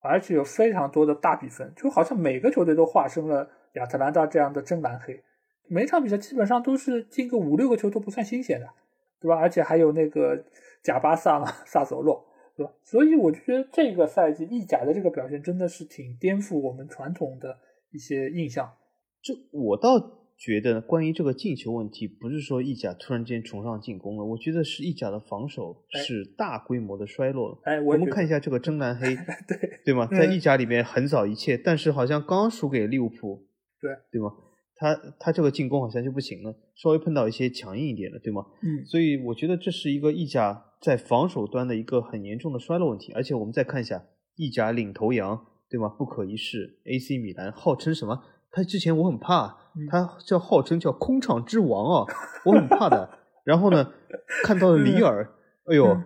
[0.01, 5.23] 而且有非常多的大比分，就好像每个球队都化身了亚特兰大这样的真蓝黑。
[5.69, 8.67] 每场比赛基本上都是进个五六个球都不算新鲜的，
[9.21, 9.35] 对吧？
[9.35, 10.43] 而且还有那个
[10.83, 12.25] 贾巴萨嘛，萨索洛，
[12.57, 12.73] 对吧？
[12.83, 17.57] 所以我就觉得这个赛季意甲的这个表现真的是挺颠覆我们传统的
[17.91, 18.73] 一些印象。
[19.21, 19.99] 这我倒
[20.37, 27.59] 觉得，关于这个进球问题，不是说意甲突然间崇尚进攻了，我觉得是意甲的防守是大规模的衰落了。
[27.63, 29.15] 哎，我们看一下这个真蓝黑，
[29.47, 30.07] 对对吗？
[30.07, 33.45] 在意甲里面横扫一切，但是好像刚输给利物浦，
[33.81, 34.31] 对对吗？
[34.79, 38.45] 他他这个进攻好像就不行了，稍微碰到一些强硬一点的，对吗？
[38.63, 43.11] 嗯，所以我觉得这是一个意甲在防守端的一个很严重的衰落问题。
[43.11, 44.01] 而且我们再看一下
[44.37, 45.89] 意甲领头羊，对吗？
[45.89, 48.23] 不可一世 AC 米兰，号称什么？
[48.51, 49.57] 他之前我很怕，
[49.91, 52.13] 他叫号称叫空场之王啊，
[52.45, 53.19] 我很怕的。
[53.43, 53.91] 然后呢，
[54.45, 55.29] 看到了里尔，
[55.65, 56.01] 哎呦，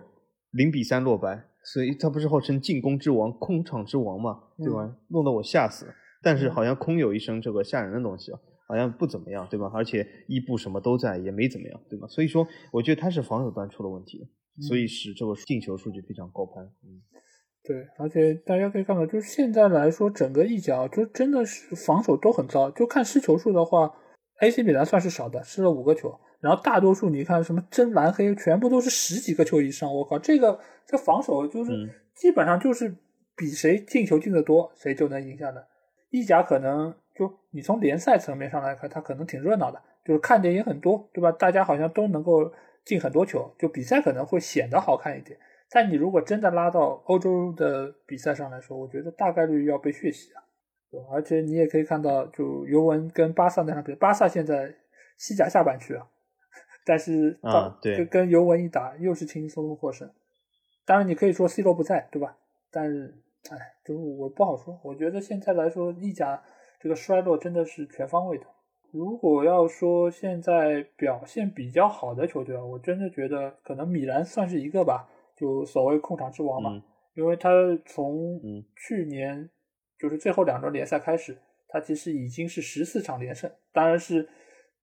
[0.50, 4.96] 零比三落败，所以他不是号称进攻之王、空场之王嘛，对吧？
[5.10, 5.92] 弄得我吓死了。
[6.22, 8.40] 但是好像空有一身这个吓人的东西啊。
[8.66, 9.70] 好像不怎么样，对吧？
[9.74, 12.06] 而且伊布什么都在，也没怎么样，对吧？
[12.08, 14.26] 所以说，我觉得他是防守端出了问题，
[14.66, 16.64] 所以使这个进球数据非常高攀。
[16.82, 17.02] 嗯，
[17.62, 22.70] 对，而且大家可以看到，就是现在来说，整个意甲就真的是防守都很糟。
[22.70, 23.94] 就看失球数的话
[24.40, 26.18] ，AC 米兰算是少的，失了五个球。
[26.40, 29.94] 然后大多数你看什么真蓝黑，全部都是十几个球以上。
[29.94, 31.72] 我靠，这个这防守就是
[32.14, 32.96] 基本上就是
[33.36, 35.66] 比谁进球进的多，谁就能赢下来。
[36.10, 36.94] 意甲可能。
[37.14, 41.30] 就你从联赛层面上来看，它可能挺热闹的，就是看点也很多，对吧？
[41.30, 42.52] 大家好像都能够
[42.84, 45.38] 进很多球，就比赛可能会显得好看一点。
[45.70, 50.42] 但你如果真的拉到欧洲的比赛上来说，我觉得大概率要被血洗啊。
[50.90, 54.74] 对，而且你也可以看到，就尤文跟巴萨那场比赛，巴萨现在
[55.16, 56.06] 西甲下半区啊，
[56.84, 60.10] 但是啊，对，跟尤文一打又是轻轻松松获胜。
[60.84, 62.36] 当然你可以说 C 罗不在，对吧？
[62.70, 63.14] 但是，
[63.50, 64.78] 哎，就是我不好说。
[64.82, 66.42] 我觉得现在来说，意甲。
[66.84, 68.44] 这个衰落真的是全方位的。
[68.90, 76.82] 如果要说现在表现比较好的球队啊，我真的觉得可能米兰算是一个吧，就所谓控场之王嘛。
[77.14, 77.48] 因为他
[77.86, 78.38] 从
[78.76, 79.48] 去年
[79.98, 81.34] 就是最后两轮联赛开始，
[81.68, 84.28] 他其实已经是十四场连胜，当然是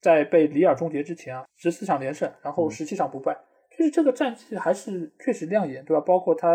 [0.01, 3.37] 在被里尔终结之前啊，十四场连胜，然后十七场不败，
[3.77, 6.01] 就是这个战绩还是确实亮眼，对吧？
[6.01, 6.49] 包括他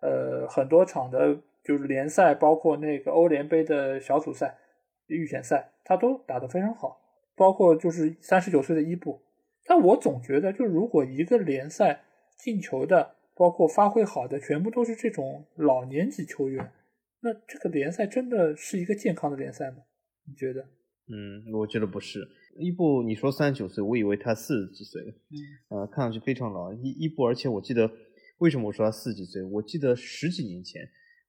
[0.00, 4.58] 呃很多场的，就是联赛，包括那个欧联杯的小组赛。
[5.06, 7.00] 预选赛他都打得非常好，
[7.36, 9.22] 包括就是三十九岁的伊布。
[9.66, 12.04] 但我总觉得，就如果一个联赛
[12.38, 16.70] 进球的，包括发挥好的，全部都是这种老年级球员，
[17.20, 19.78] 那这个联赛真的是一个健康的联赛吗？
[20.26, 20.60] 你觉得？
[21.08, 22.26] 嗯，我觉得不是。
[22.58, 25.08] 伊布，你说三十九岁，我以为他四十几岁了。
[25.08, 25.36] 嗯，
[25.80, 26.72] 呃，看上去非常老。
[26.72, 27.90] 伊伊布，而且我记得，
[28.38, 29.42] 为什么我说他四十几岁？
[29.42, 30.82] 我记得十几年前。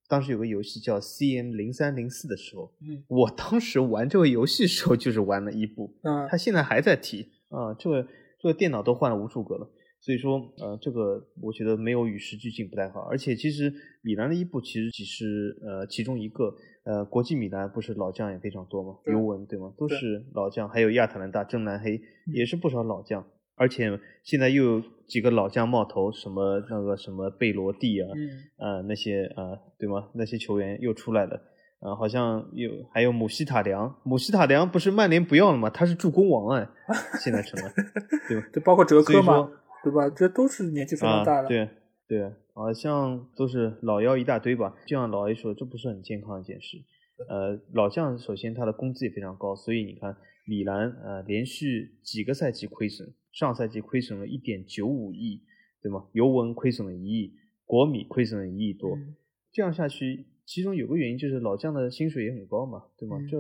[0.08, 8.08] 当时有个游戏叫 C M 零三零四的时候，嗯，我当时玩这个游戏时候就是玩了伊布，嗯，他现在还在提啊，这个
[8.40, 9.68] 这个电脑都换了无数个了，
[10.02, 16.54] 所以说呃，这个我觉得没有与时俱进不太好，而且其实米兰的伊布其实只是呃其中一个，
[16.84, 19.00] 呃，国际米兰不是老将也非常多吗？
[19.06, 19.74] 尤文对吗？
[19.78, 22.00] 都是老将，还有亚特兰大真蓝黑
[22.34, 23.26] 也是不少老将。
[23.56, 28.10] 而且现在又有几个老将冒头，什么那个什么贝罗蒂啊，
[28.58, 30.10] 呃那些呃对吗？
[30.14, 31.42] 那些球员又出来了，
[31.80, 35.70] 呃好像有还有姆希塔良，姆希塔良不是曼联不要了吗？
[35.70, 36.68] 他是助攻王哎，
[37.22, 37.72] 现在成了，
[38.28, 38.48] 对吧？
[38.54, 39.50] 这，包括哲科嘛，
[39.84, 40.10] 对吧？
[40.10, 41.70] 这都是年纪非常大的，对
[42.08, 44.76] 对，好像都是老妖一大堆吧？
[44.86, 46.78] 就像老 A 说，这不是很健康的一件事。
[47.30, 53.08] 呃，老将首先他的工资也非常高，所以你看米兰呃连续几个赛季亏损。
[53.36, 55.44] 上赛季亏损了一点九五亿，
[55.82, 56.08] 对吗？
[56.14, 57.34] 尤文亏损了一亿，
[57.66, 58.98] 国米亏损了一亿多，
[59.52, 63.18] 这样下去，其中有个原因就是老将的薪水也很高嘛，对吗？
[63.30, 63.38] 这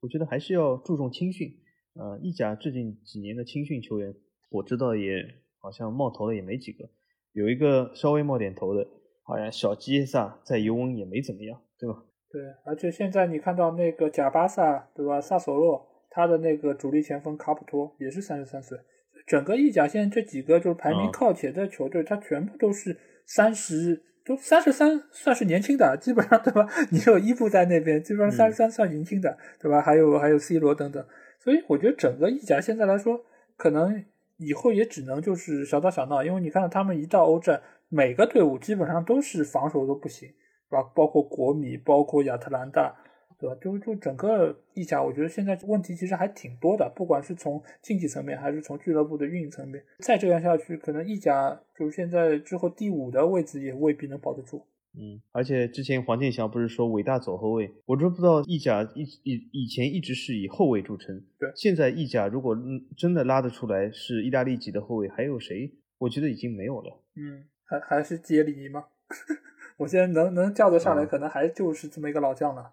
[0.00, 1.48] 我觉得还是要注重青训。
[1.94, 4.14] 呃，意甲最近几年的青训球员，
[4.50, 5.24] 我知道也
[5.58, 6.88] 好像冒头的也没几个，
[7.32, 8.86] 有一个稍微冒点头的，
[9.22, 12.04] 好像小基耶萨在尤文也没怎么样，对吧？
[12.30, 15.20] 对，而且现在你看到那个贾巴萨，对吧？
[15.20, 18.78] 萨索洛他的那个主力前锋卡普托也是三十三岁。
[19.26, 22.96] 整个意甲现在这几个就是排名靠前的球队，它全部都是
[23.26, 26.66] 三十，都三十三算是年轻的，基本上对吧？
[26.90, 29.80] 你有伊布在那边，基本上三十三算年轻的，对吧？
[29.80, 31.04] 还有还有 C 罗等等，
[31.38, 33.24] 所以我觉得整个意甲现在来说，
[33.56, 34.04] 可能
[34.38, 40.28] 以后也只能就是小打小闹，因为你看到他们一到欧战，每个队伍基本上都是防守都不行。
[40.72, 40.82] 是吧？
[40.94, 42.96] 包括国米，包括亚特兰大，
[43.42, 43.56] 对吧？
[43.60, 49.82] 就就整个意甲，我觉得现在问题其实还挺多的，不管是从竞技层面，还是从俱乐部的运营层面。
[49.98, 54.64] 再这样下去，可能意甲就是现在之后第五的位置也未必能保得住。
[54.94, 61.20] 嗯，而且之前黄健翔不是说伟大左后卫，我都不知道意甲以以以前一直是以后卫著称。
[61.38, 62.56] 对，现在意甲如果
[62.96, 65.72] 真的拉得出来是意大利籍的后卫，还有谁？
[65.98, 67.00] 我觉得已经没有了。
[67.16, 68.84] 嗯，还还是杰里尼吗？
[69.78, 72.72] 我现在能能叫得上来，可能还就是这么一个老将了。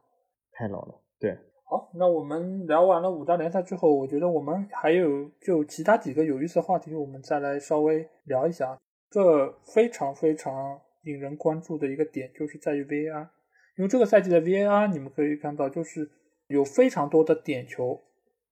[0.60, 1.38] 太老了，对。
[1.64, 8.78] 好，那我们聊完了五大联赛之后，我觉得我们还有就其他几个有意思的话题，我们再来稍微聊一下。
[9.10, 13.30] 这非常非常引人关注的一个点，就是在于 VAR。
[13.78, 16.10] 因为这个赛季的 VAR，你们可以看到，就是
[16.47, 18.01] 有非常多的点球，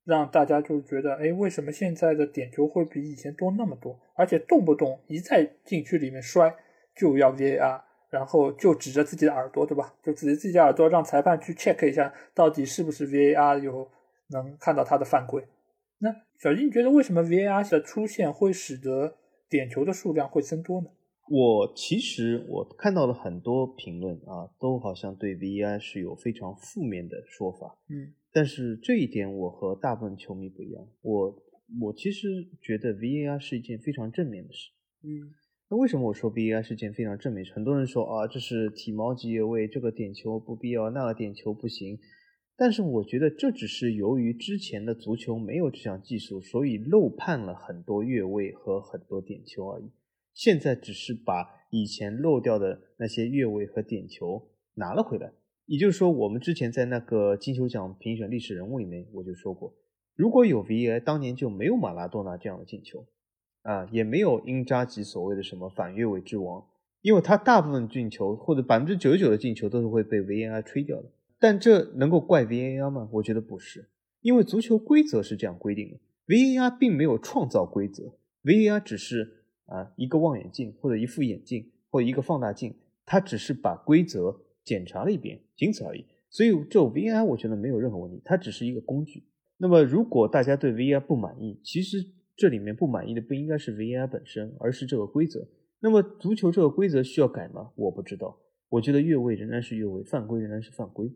[0.05, 3.99] 让大家就觉得，哎，为什么现在的点球会比以前多那么多？
[4.16, 6.55] 而且动不动一在禁区里面摔
[6.95, 7.82] 就要 VAR。
[8.10, 9.93] 然后就指着自己的耳朵，对吧？
[10.03, 13.89] 就指着自己的耳朵，让裁判去 check 一下，到底是不是 VAR 有
[14.30, 15.43] 能看到他的犯规。
[15.99, 19.18] 那小金，你觉得为什么 VAR 的出现会使得
[19.49, 20.88] 点球的数量会增多呢？
[21.30, 27.78] 我其实我看到了很多评论啊，都好像对 VAR 是有非常负面的说法。
[27.89, 31.43] 嗯，但是这一点我和大部分球迷不一样，我
[31.82, 32.30] 我其实
[32.62, 34.72] 觉得 VAR 是一件非常正面的事。
[35.03, 35.34] 嗯。
[35.70, 37.45] 那为什么我说 V A 是件非常正面？
[37.53, 41.99] 很多人说啊，这是体毛级越位，这个点球不必要，那个点球不行。
[42.55, 49.91] 但是我觉得这只是由于之前的足球没有这项技术，所以漏判了很多越位和很多点球而已。
[50.34, 55.34] 现在只是把以前漏掉的那些越位和点球拿了回来。
[55.65, 59.76] 也就是说，我们之前在那个金球奖评选历史人物里面，我就说过，
[60.15, 63.05] 如果有 VAR，当年就没有马拉多纳这样的进球。
[63.68, 66.63] 啊，也没有英扎吉所谓的什么反越位之王，
[67.01, 71.09] 因为他大部分进球或者百分之九十九的进球都是会被 VAR 吹掉的。
[71.38, 73.09] 但这能够怪 VAR 吗？
[73.11, 73.86] 我觉得不是，
[74.22, 75.97] 因为足球规则是这样规定的
[76.28, 78.13] ，VAR 并没有创造规则
[78.45, 82.74] ，VAR 只是啊一个望远镜或者一副眼镜或一个放大镜，
[83.05, 86.05] 它只是把规则检查了一遍，仅此而已。
[86.30, 89.26] 所以这 VAR 我觉得没有任何问题，它只是一个工具。
[89.57, 92.05] 那么如果大家对 VAR 不满意，其实。
[92.38, 95.46] 这里面不满意的不应该是 VAR 本身，而是这个规则。
[95.80, 97.72] 那么足球这个规则需要改吗？
[97.76, 98.40] 我不知道。
[98.70, 101.12] 我觉得越位仍然是越位，犯规仍然是犯规。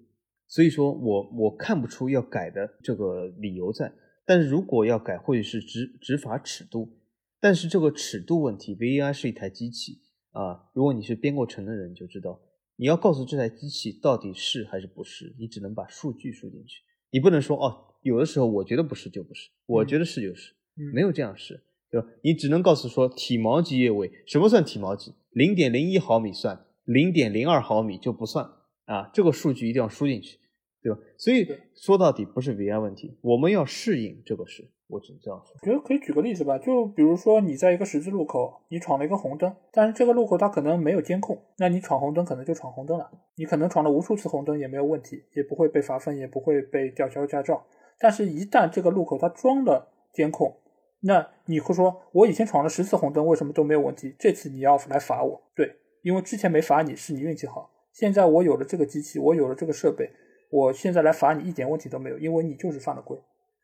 [0.47, 3.93] 所以说我我看不出要改的这个理由在。
[4.25, 6.97] 但是如果要改，或许是执执法尺度。
[7.39, 9.99] 但是这个尺度问题，VAR 是一台机器
[10.31, 10.69] 啊。
[10.73, 12.39] 如果你是编过程的人，就知道
[12.77, 16.81] 你要告诉这台机器到底是还是不是，你只能把数据输进去。
[17.11, 20.53] 你不能说哦，有的时候我觉得不是就不是，我觉得是就是。
[20.93, 22.07] 没有这样事，对吧？
[22.23, 25.13] 你只能告诉说体毛级越位，什么算体毛级？
[25.31, 28.45] 零点零一毫米算，零点零二毫米就不算
[28.85, 29.09] 啊。
[29.13, 30.39] 这个数据一定要输进去，
[30.81, 30.99] 对吧？
[31.17, 34.69] 所以说到底不是 VI 问题，我们要适应这个事。
[34.87, 35.55] 我只能这样说。
[35.61, 43.09] 我觉得可以举个例子吧，就比如说你在一个十字路口，你闯了一个红灯，但是这个路口它可能没有监控，那你闯红灯可能就闯红灯了。
[43.37, 47.65] 你可能闯了无数次红灯也没有问题，也不会被罚分，也不会被吊销驾照。
[47.97, 50.55] 但是，一旦这个路口它装了监控，
[51.01, 54.15] 那你会说，我以前闯了十次红灯，为什么都没有问题？
[54.19, 55.41] 这次你要来罚我？
[55.55, 57.71] 对，因为之前没罚你是你运气好。
[57.93, 60.09] 现在我有了这个机器，我有了这个设备，
[60.49, 63.17] 我现在来罚你一点问题都没有，因为你就是犯了规。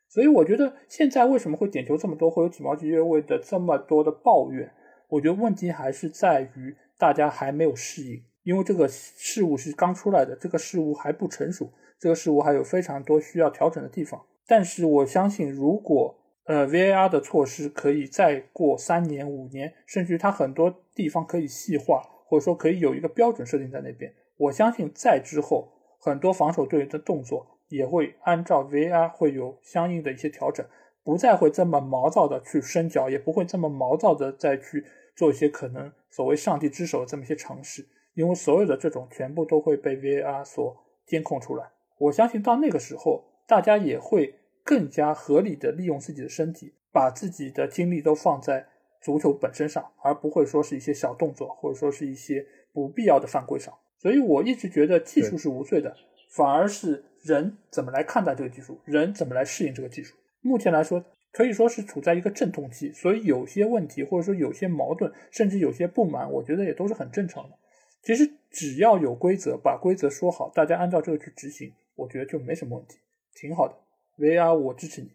[0.10, 4.72] 所以我觉得现在为什么会点球这么多，会有体毛级越位的这么多的抱怨？
[5.10, 11.70] 我觉得问题还是在于大家还没有适应，因为这个事物是刚出来的，这个事物还不成熟，
[12.00, 14.22] 这个事物还有非常多需要调整的地方。
[14.46, 16.18] 但是我相信，如果
[16.48, 24.14] 呃，VAR 的措施可以再过三年、五年，甚至它很多地方可以细化，或者说可以有一个标准设定在那边。
[24.38, 25.68] 我相信在之后，
[26.00, 30.66] 很多防守队员的动作也会按照 VAR 会有相应的一些调整，
[31.04, 34.86] 不再会这么毛躁的去伸脚，也不会这么毛躁的再去
[35.18, 41.66] 做一些可能所谓上帝之手的这么一些尝试，因为所有的这种全部都会被 VAR 所监控出来。
[41.98, 44.34] 我相信到那个时候，大家也会
[44.68, 48.68] 更加合理的利用自己的身体，把自己的精力都放在
[49.02, 53.74] 足球本身上，而不会说是一些小动作，或者说是一些不必要的犯规上。
[53.98, 55.96] 所以我一直觉得技术是无罪的，
[56.30, 60.18] 反而是人怎么来看待这个技术，人怎么来适应这个技术。
[60.42, 61.02] 目前来说。
[61.30, 67.56] 可以说是处在一个阵痛期，所以有些问题或者说有些矛盾，甚至有些不满，我觉得也都是很正常的。
[68.02, 72.98] 其实只要有规则，把规则说好，大家按照这个去执行，我觉得就没什么问题，
[73.36, 73.76] 挺好的。
[74.18, 75.12] VR 我支持你。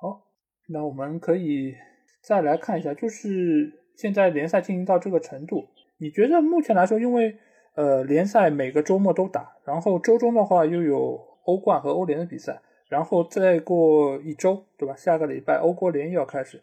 [0.00, 0.26] 好，
[0.68, 1.74] 那我们可以
[2.22, 5.68] 再来看一下，就是现在联赛进行到这个程度，
[5.98, 7.36] 你觉得目前来说，因为
[7.74, 12.60] 呃联赛每个周末都打，然后周中的话又有欧冠和欧联的比赛。
[12.90, 14.96] 然后再过一周，对吧？
[14.96, 16.60] 下个礼拜欧国联又要开始。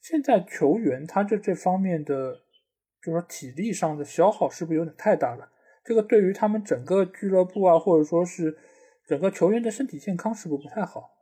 [0.00, 2.32] 现在球员他这这方面的，
[3.02, 5.50] 就是说体力上的消耗是不是有点太大了？
[5.84, 8.56] 这个对于他们整个俱乐部啊，或者说是
[9.04, 11.13] 整个球员的身体健康是不是不太好？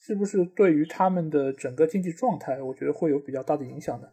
[0.00, 4.08] 是不是对于他们的整个经济状态，我觉得会有比较大的影响呢？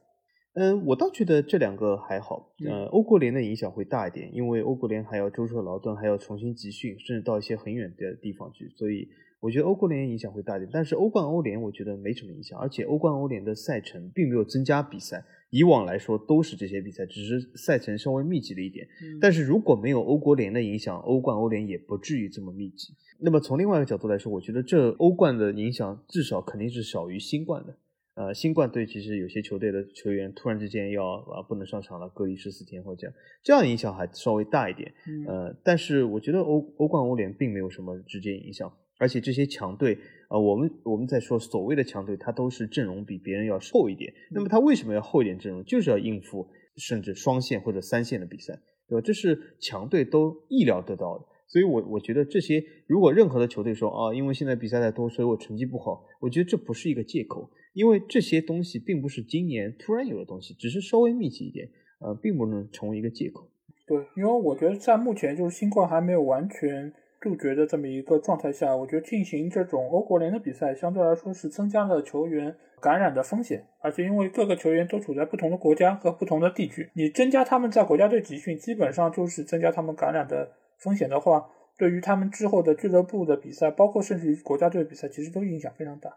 [0.53, 2.53] 嗯，我倒觉得这两个还好。
[2.67, 9.07] 呃，欧国联的影响会大一点，因为欧国联还要舟车劳顿，还要重新集训，甚至到一些很远的地方去，所以。
[9.45, 18.87] 我觉得欧国联影响会大一点，但是欧冠、欧联我觉得没什么影响，而且欧冠、欧联的赛程并没有增加比赛，以往来说都是这些比赛，只是赛程稍微密集了一点。
[19.21, 22.95] 但是如果没有欧国联的影响，欧冠、欧联也不至于这么密集。
[23.19, 27.77] 那么从另外一个角度来说，我觉得这欧冠的影响至少肯定是小于新冠的。
[28.15, 34.91] 呃，新冠对其实有些球队的球员突然之间要啊不能上场了，隔离十四天或者这样，这样影响还稍微大一点。
[35.27, 38.71] 呃，但是我觉得欧欧冠、欧联并没有什么直接影响。
[38.97, 39.97] 而且这些强队，
[40.29, 44.13] 呃，我们我们在说所谓的强队，他都是阵容比别人要厚一点。
[44.31, 45.63] 那么他为什么要厚一点阵容？
[45.65, 49.01] 就是要应付甚至双线或者三线的比赛，对吧？
[49.01, 51.25] 这是强队都意料得到的。
[51.47, 61.69] 所以，我我觉得这些，如果任何的球队说啊，因为现在比赛太多，所以我成绩不好，我觉得这不是一个借口，因为这些东西并不是今年突然有的东西，只是稍微密集一点，
[61.99, 63.47] 呃，并不能成为一个借口。
[63.85, 66.93] 对，因为我觉得在目前就是新冠还没有完全。
[67.25, 73.65] 杜绝的这么一个状态下，我觉得进行这种欧国联的比赛，相对来说是增加了球员感染的风险。
[73.81, 80.47] 而且因为各个球员都处在不同的国家和不同的地区，你增加他们在国家队集训，基本上就是增加他们感染的
[80.77, 81.49] 风险的话，
[81.79, 86.15] 对于他们之后的俱乐部的比赛，包括甚至于国家队比赛，其实都影响非常大。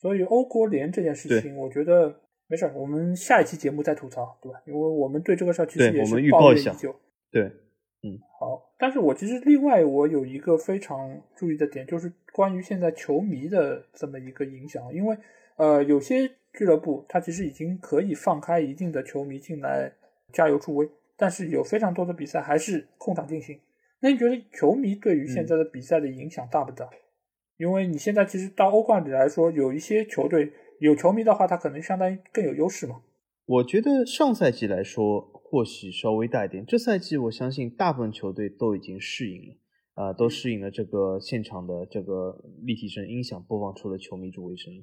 [0.00, 2.12] 所以欧国联这件事情，我觉得
[2.48, 4.60] 没事儿，我们下一期节目再吐槽，对吧？
[4.66, 6.92] 因为我们对这个事儿其实也是抱怨已久。
[7.30, 7.48] 对。
[8.02, 8.72] 嗯，好。
[8.78, 14.92] 但是我其实另外我有一个非常注意的点，就是关于现在球迷的这么一个影响。
[14.94, 15.16] 因为
[15.56, 19.92] 呃，有些俱乐部它其实已经可以放开一定的球迷进来
[20.32, 23.58] 加油助威，但是有非常多的比赛还是空场进行。
[24.00, 26.88] 那你觉得球迷对于现在的比赛的影响大不大？
[27.56, 33.02] 因为你现在其实到欧冠里来说，有一些球队有球迷的话，他可能相当于更有优势嘛。
[33.48, 35.32] 我觉得上赛季来说。
[35.50, 36.62] 或许稍微大一点。
[36.66, 39.56] 这赛季我相信大部分球队都已经适应了，
[39.94, 44.74] 啊，都适应了这个现场的这个立体声音响播放出的球迷助威声，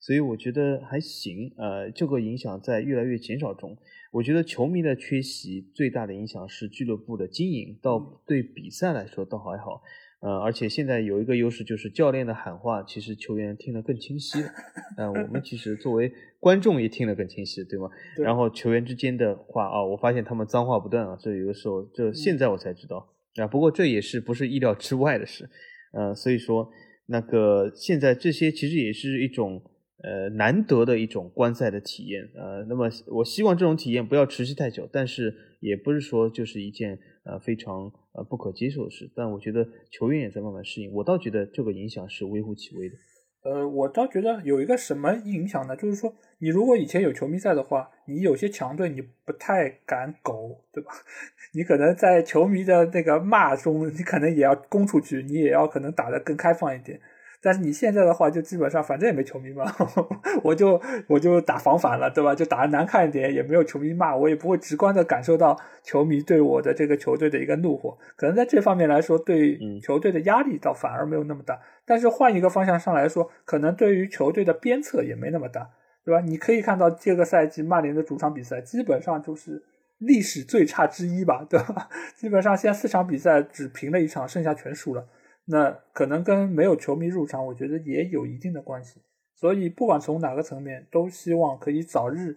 [0.00, 1.54] 所以我觉得还行。
[1.56, 3.78] 呃，这个影响在越来越减少中。
[4.10, 9.80] 我觉得球迷的缺席最大的影响是俱乐部的经营，到对比赛来说倒还好。
[10.20, 14.48] 呃，而且现在有一个优势就是教练的喊话，其实球员听得更清晰了。
[14.96, 17.88] 呃，我们其实作为观众也听得更清晰，对吗？
[18.16, 23.46] 然后球员之间的话啊，我发现他们脏话不断啊，这有的时候，这现在我才知道啊。
[23.46, 25.48] 不过这也是不是意料之外的事。
[25.92, 26.68] 呃，所以说
[27.06, 29.62] 那个现在这些其实也是一种
[30.02, 32.28] 呃难得的一种观赛的体验。
[32.34, 37.92] 呃，那么我希望这种体验不要持续太久，但是也不是说就是一件呃非常。
[38.18, 40.92] 呃，不可接受的事，但我觉得球员也在慢慢适应。
[40.92, 42.96] 我倒觉得这个影响是微乎其微的。
[43.44, 45.76] 呃，我倒觉得有一个什么影响呢？
[45.76, 50.90] 就是说，你如果以前有球迷在的话，你有些强队你不太敢苟，对吧？
[51.54, 57.00] 你可能在球迷的那个骂中，你可能也要攻出去，你也要可能打得更开放一点。
[57.40, 59.64] 但是你现在的话，就基本上反正也没球迷嘛，
[60.42, 62.34] 我就我就打防反了，对吧？
[62.34, 67.96] 就打的难看一点，也没有球迷骂我，也不会直观的感受到球迷对我的这个球队的一个怒火。
[68.16, 71.60] 可能在这方面来说，对球队的压力倒反而没有那么大。
[71.84, 75.70] 但是换一个方向上来说，可能对于球队的鞭策也没那么大，
[76.04, 76.20] 对吧？
[76.20, 79.62] 你可以看到这个赛季曼联的主场比赛基本上就是
[79.98, 81.88] 历史最差之一吧，对吧？
[82.16, 85.06] 基本上现在四场比赛只平了一场，剩下全输了。
[85.50, 89.00] 那可能跟没有球迷入场，我觉得也有一定的关系。
[89.34, 92.36] 所以不管从哪个层面，都希望可以早日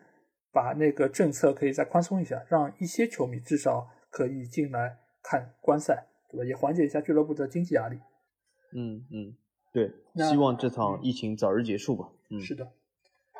[0.51, 6.45] 把那个政策可以再宽松一下，让一些球迷至少可以进来看观赛，对吧？
[6.45, 7.99] 也缓解一下俱乐部的经济压力。
[8.74, 9.36] 嗯嗯，
[9.74, 9.91] 对，
[10.30, 12.09] 希望这场疫情早日结束吧。
[12.30, 12.72] 嗯，是的。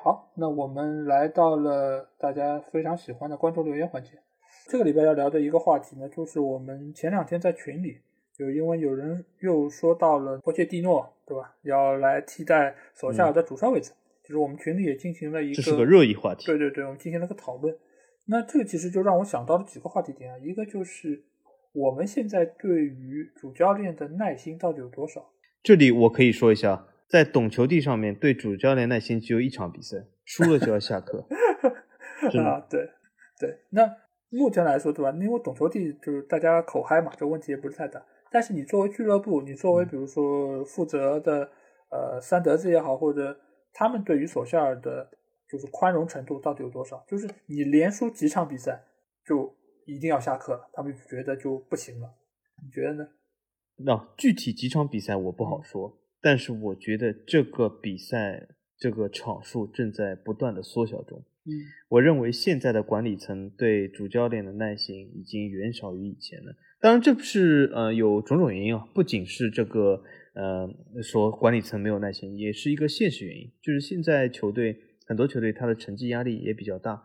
[0.04, 4.20] 好，那我们来到了大家非常喜欢的观众留言环节。
[4.68, 8.02] 这个礼拜要聊的一个话题呢，就是我们前两天在群里，
[8.42, 11.56] 就因为有人又说到了波切蒂诺，对吧？
[11.62, 13.92] 要来替代索夏尔的主帅位置，
[14.24, 16.48] 就是我们群里也进行了一个，这是个热议话题。
[16.48, 17.78] 对对对，我们进行了个讨论。
[18.26, 21.24] 那这个其实就让我想到了几个话题点啊，一个就是
[21.74, 25.30] 我们现在对于主教练的耐心到底有多少？
[25.62, 26.88] 这里我可以说一下。
[27.08, 31.28] 在懂球帝上面对主教练耐心只有一场比赛，输了就要下课。
[32.42, 32.90] 啊，对
[33.38, 33.98] 对，那
[34.30, 35.12] 目前来说，对吧？
[35.20, 38.02] 因为懂球帝就是大家口嗨嘛，这问题也不是太大。
[38.32, 41.52] 但是你作为俱乐部，你作为比如说负责的
[41.90, 43.38] 呃三德子也好，或者
[43.74, 45.12] 他们对于索夏尔的，
[45.50, 47.04] 就是宽容程度到底有多少？
[47.08, 48.82] 就是你连输几场比赛
[49.26, 49.54] 就
[49.86, 52.16] 一定要下课了，他们觉得就不行了。
[52.64, 53.08] 你觉得呢？
[53.84, 55.98] 那具体几场比赛我不好说。
[56.24, 61.18] 但是我觉得这个比赛这个场数正在不断的缩小中。
[61.46, 61.50] 嗯，
[61.90, 66.54] 我认为现在的管理层对主教练的耐心已经远少于以前了。
[66.82, 70.02] 当然，这不是呃有种种原因啊，不仅是这个
[70.34, 70.68] 呃
[71.04, 74.76] 说管理层没有耐心，也是一个现实原因，就是现在球队
[75.06, 77.04] 很多球队他的成绩压力也比较大，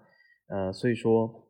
[0.48, 1.44] 呃，所以说。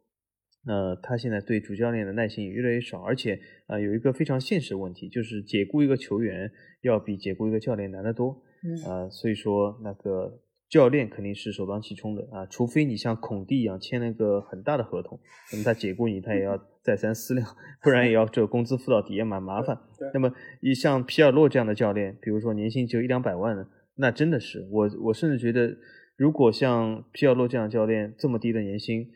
[0.69, 6.51] 呃，他现在对主教练的耐心也越来越少，而且啊，有一个非常现实的问题，就是解雇一个球员
[6.83, 8.43] 要比解雇一个教练难得多。
[8.65, 15.19] 嗯，啊，所以说那个教练肯定是首当其冲的啊，除非你像孔蒂一样签了个很大的合同，
[15.53, 17.47] 那么他解雇你，他也要 再三思量，
[17.83, 19.79] 不然也要这个工资付到底，也蛮麻烦。
[20.13, 25.77] 那么一像皮尔洛这样的教练，比如说年薪只有一两百万的，那真的是我我甚至觉得，
[26.17, 29.11] 如果像皮尔洛这样的教练这么低的年薪。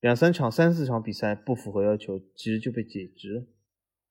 [0.00, 3.46] 两三场、三四场比赛不符合要求，其实就被解职。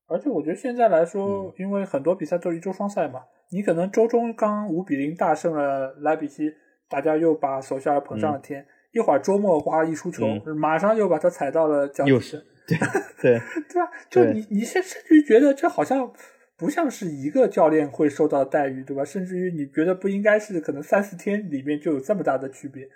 [0.08, 3.20] 而且我觉得现在来说，因为很多比赛都是一周双赛嘛，
[3.52, 6.52] 你可能周中刚五比零大胜了莱比锡，
[6.90, 8.66] 大家又把手下捧上了天。
[8.92, 12.12] 一会儿周末哇一出球，马上又把他踩到了脚底。
[12.12, 12.78] 又是对
[13.20, 13.92] 对 对吧？
[14.10, 16.14] 就你你甚甚至于觉得这好像
[16.56, 19.04] 不像是一个教练会受到的待遇，对吧？
[19.04, 22.88] 甚至于你觉得不应该是可能三四天里面就有这么大的区别。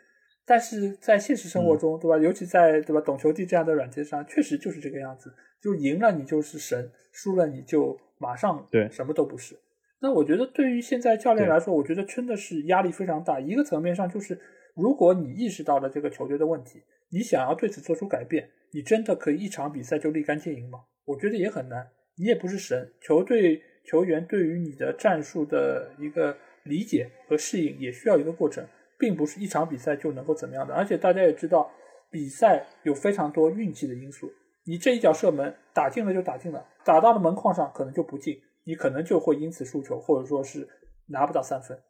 [0.45, 2.17] 但是在现实生活中，对吧？
[2.17, 5.33] 尤其在对吧懂球帝这样的软件上，确实就是这个样子。
[5.59, 9.57] 就赢了你就是神，输了你就马上对什么都不是。
[9.99, 13.39] 那我觉得对于现在教练来说，我觉得真的是压力非常大。
[13.39, 14.39] 一个层面上就是，
[14.75, 20.79] 如果你意识到了这个球队的问题，你想要对此做出改变，你真的可以一场比赛就立竿见影吗？
[21.05, 21.87] 我觉得也很难。
[22.17, 28.65] 你也不是神，球队球员对于你的战术的一个理解和适应也需要一个过程。
[28.99, 31.69] 并不是一场比赛就能够怎么样的，而且大家也知道，
[32.09, 34.27] 比赛有非常多运气的因素。
[34.65, 40.67] 你这一脚射门打进了就打进了，打到了门框上可能就不进，你可能就会因此输球，或者说是
[41.07, 41.81] 拿不到三分。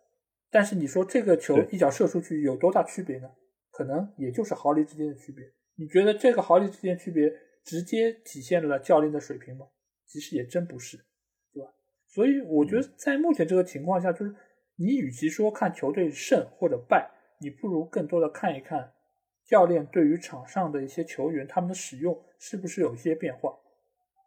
[0.52, 3.28] 但是你说这个球一脚射出去有多大区别呢？
[3.72, 5.44] 可能也就是毫厘之间的区别。
[5.76, 7.34] 你觉得这个毫厘之间区别
[7.66, 9.66] 直接体现了教练的水平吗？
[10.06, 10.98] 其实也真不是，
[11.52, 11.74] 对吧？
[12.08, 14.36] 所以我觉得在目前这个情况下，就是。
[14.80, 17.10] 你与其说看球队胜或者败，
[17.42, 18.94] 你不如更多的看一看
[19.44, 23.58] 教练对于场上的一些球员他们的使用是不是有一些变化，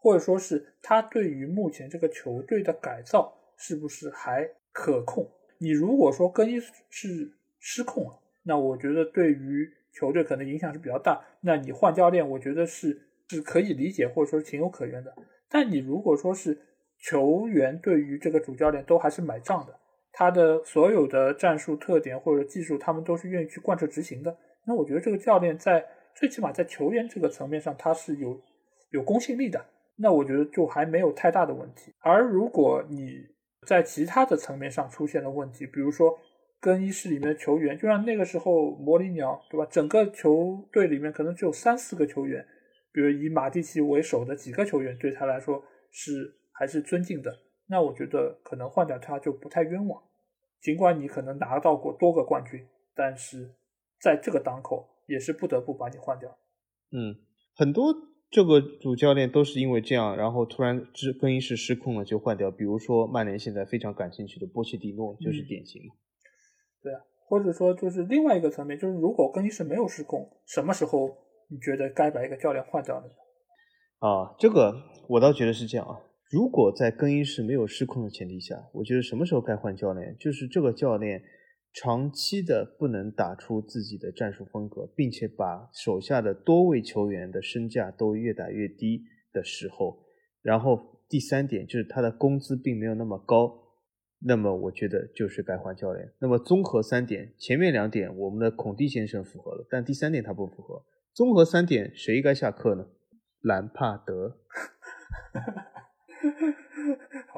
[0.01, 5.29] 或者说是他对于目前这个球队的改造是不是还可控。
[5.59, 6.59] 你如果说更衣
[6.89, 11.23] 是失控了，那我觉得对于球队可能影响是比较大。
[11.43, 12.99] 那你换教练，我觉得是
[13.29, 15.15] 是可以理解或者说情有可原的。
[15.49, 16.59] 但你如果说是
[16.99, 19.79] 球员对于这个主教练都还是买账的。
[20.13, 24.37] 他的所有的战术特点或者技术，他们都是愿意去贯彻执行的。
[24.67, 28.41] 那我觉得这个教练在最起码在球员这个层面上，他是有
[28.91, 29.65] 有公信力的。
[30.01, 31.93] 那我觉得就还没有太大的问题。
[32.01, 33.27] 而如果你
[33.67, 36.19] 在其他的层面上出现了问题，比如说
[36.59, 39.67] 更衣室里面的球员，就像那个时候魔力鸟，对吧？
[39.71, 42.47] 整个球队里面可能只有三四个球员，
[42.93, 47.31] 比如以马蒂奇为首的几个球员，对他来说是还是尊敬的。
[47.67, 50.03] 那我觉得可能换掉他就不太冤枉，
[50.61, 53.55] 尽管你可能拿到过多个冠军，但是
[54.01, 56.37] 在这个档口也是不得不把你换掉。
[56.91, 57.15] 嗯，
[57.55, 57.95] 很多
[58.31, 62.51] 这个主教练都是因为这样，然后突然之更衣室失控了就换掉。
[62.51, 65.82] 比如说曼联现在非常感兴趣的波切蒂诺就是典型。
[66.81, 71.09] 对啊，或者说就是另外一个层面，就是如果更衣室没有失控，什么时候
[71.48, 73.07] 你觉得该把一个教练换掉呢？
[73.98, 74.74] 啊，这个
[75.09, 75.98] 我倒觉得是这样啊。
[76.31, 81.20] 如果在更衣室没有失控的前提下，我觉得什么时候该换教练，就是这个教练
[81.73, 90.05] 长期的不能打出自己的战术风格，并且把手下的多位球员的身价都越打越低的时候，
[90.43, 93.57] 然后第三点就是他的工资并没有那么高，
[94.21, 96.13] 那么我觉得就是该换教练。
[96.21, 100.85] 那么综合三点，前面两点我们的孔蒂先生符合了，但第三点他不符合。
[101.15, 102.87] 综合三点，谁该下课呢？
[103.43, 104.41] 兰帕德。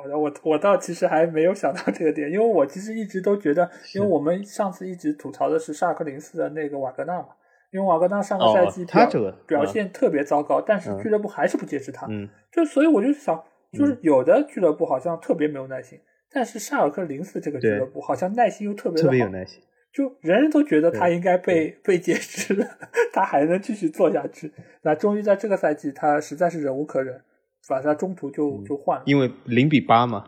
[0.02, 7.28] 好的，我我倒其实还没有想到这个点，因为我其实一直都觉得，因为我们上次一直吐槽的是沙尔克零四的那个瓦格纳嘛，
[7.70, 9.06] 因为瓦格纳上个赛季表
[9.46, 12.06] 表现特别糟糕，但是俱乐部还是不接受他，
[12.50, 13.40] 就所以我就想，
[13.72, 16.00] 就是有的俱乐部好像特别没有耐心，
[16.32, 19.62] 但是沙尔克零四这个俱乐部好像耐心又特别特别有耐心，
[19.92, 22.66] 就人人都觉得他应该被被解职了，
[23.14, 24.52] 他还能继续做下去，
[24.82, 27.22] 那终于在这个赛季，他实在是忍无可忍。
[27.68, 30.24] 反正中途就就换了，因为零比八嘛，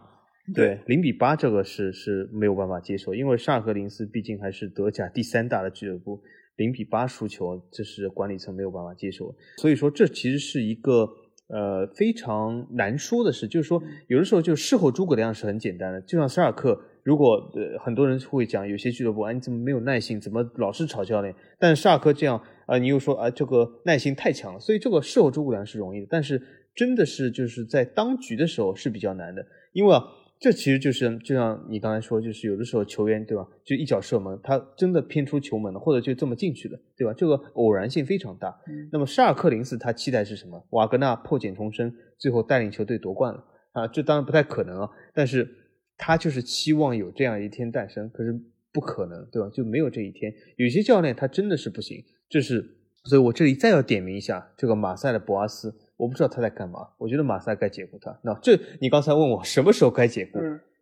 [0.54, 6.22] 对，零比八这个是是没有办法接受，因为沙尔克零四毕竟还是德甲第三大的俱乐部，
[6.56, 11.08] 零比八输球，这是管理层没有办法接受，所以说这其实是一个
[11.48, 26.40] 呃非常难说的事，就是说有的时候就事后诸葛亮是很简单的，就像沙尔克，如果呃很多人会讲有些俱乐部啊你怎么没有耐心，怎么老是吵教练，但是萨尔克这样啊你又说啊这个耐心太强了，所以这个事后诸葛亮是容易的，但是。
[26.74, 30.04] 真的是就是在当局的时候是比较难的，因为啊，
[30.40, 37.14] 这其实就是就像你刚才说，就是有的时候球员对吧，就一脚射门，他真的偏出球门了，或者就这么进去了，对吧？
[37.14, 38.54] 这个偶然性非常大。
[38.90, 40.66] 那么沙尔克零四他期待是什么？
[40.70, 43.86] 瓦格纳破茧重生，最后带领球队夺冠了啊！
[43.86, 45.48] 这当然不太可能啊，但是
[45.96, 48.38] 他就是期望有这样一天诞生，可是
[48.72, 49.48] 不可能，对吧？
[49.54, 50.34] 就没有这一天。
[50.56, 52.60] 有些教练他真的是不行，这是，
[53.04, 55.72] 所以我这里再要点名一下这个马赛的博阿斯。
[55.96, 58.18] 我不知道他在干嘛，我觉得马赛该解雇他。
[58.22, 60.38] 那这你刚才问我什么时候该解雇？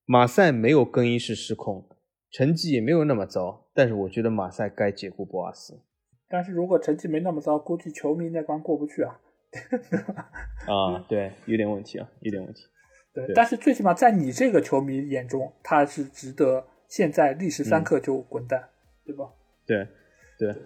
[0.06, 1.86] 马赛没有更衣室失控，
[2.30, 5.80] 成绩也没有那么糟，但是我觉得马赛该解雇博阿斯。
[6.28, 9.20] 但是如果成绩没那么糟，估计球迷那关过不去啊。
[10.66, 12.62] 啊， 对，有点问题啊，有点问题。
[13.12, 18.70] 对，但是最起码在你这个球迷眼中，他是值得现在历时三刻就滚蛋，
[19.04, 19.30] 对吧？
[19.66, 19.86] 对，
[20.38, 20.56] 对。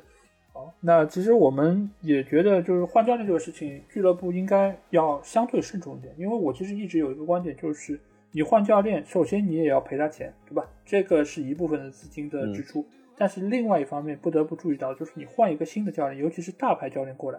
[0.56, 6.14] 好，那其实我们也觉得，就是换教练这个事情，俱乐部应该要相对慎重一点。
[6.16, 8.00] 因为我其实一直有一个观点，就是
[8.32, 10.66] 你换教练，首先你也要赔他钱，对吧？
[10.86, 12.86] 这个是一部分的资金的支出。
[13.18, 17.38] 但是另外一方面，不得不注意到，就是你换一个新的教练，尤其是大牌教练过来，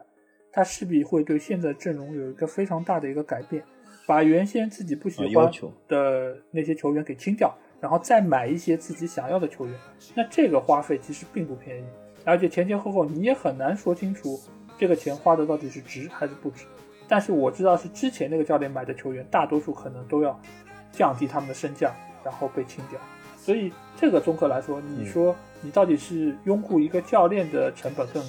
[0.52, 3.64] 他势必会对现在阵容有一个非常大的一个改变，
[4.06, 5.52] 把原先自己不喜欢
[5.88, 9.76] 的那些球员给清掉，然后再买一些自己想要的球员。
[10.16, 11.84] 那这个花费其实并不便宜。
[12.28, 14.38] 而且前前后后你也很难说清楚
[14.78, 16.66] 这个钱花的到底是值还是不值。
[17.08, 20.38] 但是我知道是之前那个教练买的球员，大多数可能都要
[20.92, 23.00] 降低他们的身价，然后被清掉。
[23.38, 28.22] 所以这个综合来说，你说你到底是拥护一个教练的成本更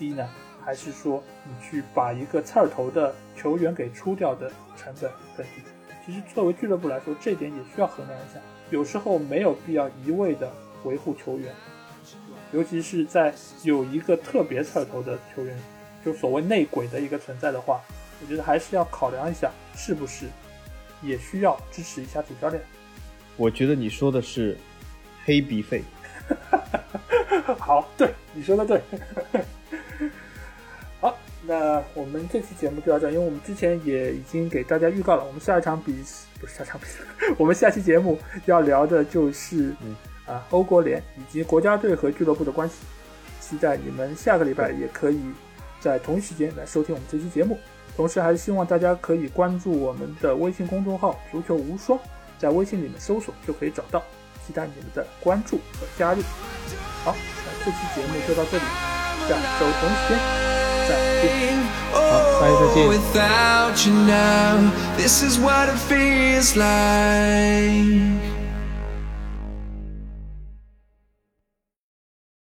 [0.00, 0.28] 低呢，
[0.64, 5.62] 还是说你去把一个刺儿头的球员给出掉的成本更低？
[6.04, 8.40] 其实作为俱乐部来说，这点也需要衡量一下。
[8.70, 10.50] 有时候没有必要一味的
[10.82, 11.54] 维护球员。
[12.50, 15.54] 尤其是在有一个特别刺头的球员，
[16.02, 17.78] 就所谓内鬼的一个存在的话，
[18.22, 20.24] 我觉得还是要考量一下，是不是
[21.02, 22.62] 也需要支持一下主教练。
[23.36, 24.56] 我觉得你说的是
[25.24, 25.82] 黑鼻费。
[27.58, 28.80] 好，对，你说的对。
[31.00, 35.92] 好，那我们这期节目就到这，因为我们之前也已经给大家预告了，我们下一场比
[36.40, 37.00] 不是下场比赛，
[37.36, 39.74] 我们下期节目要聊的就是。
[40.28, 42.74] 啊，欧国联以及国家队和俱乐部的关系，
[43.40, 45.18] 期待你们下个礼拜也可以
[45.80, 47.58] 在同一时间来收听我们这期节目。
[47.96, 51.98] 同时，还是希望大家可以关注我们的微信公众号“足球无双”，
[52.38, 54.00] 在微信里面搜索就可以找到。
[54.46, 56.22] 期待你们的关注和加入。
[57.04, 58.64] 好，那这期节目就到这里，
[59.28, 60.16] 下周同一时间
[60.88, 60.90] 再
[61.20, 61.28] 见。
[61.92, 61.96] 好，
[62.40, 62.52] 大家
[63.12, 63.24] 再
[68.32, 68.37] 见。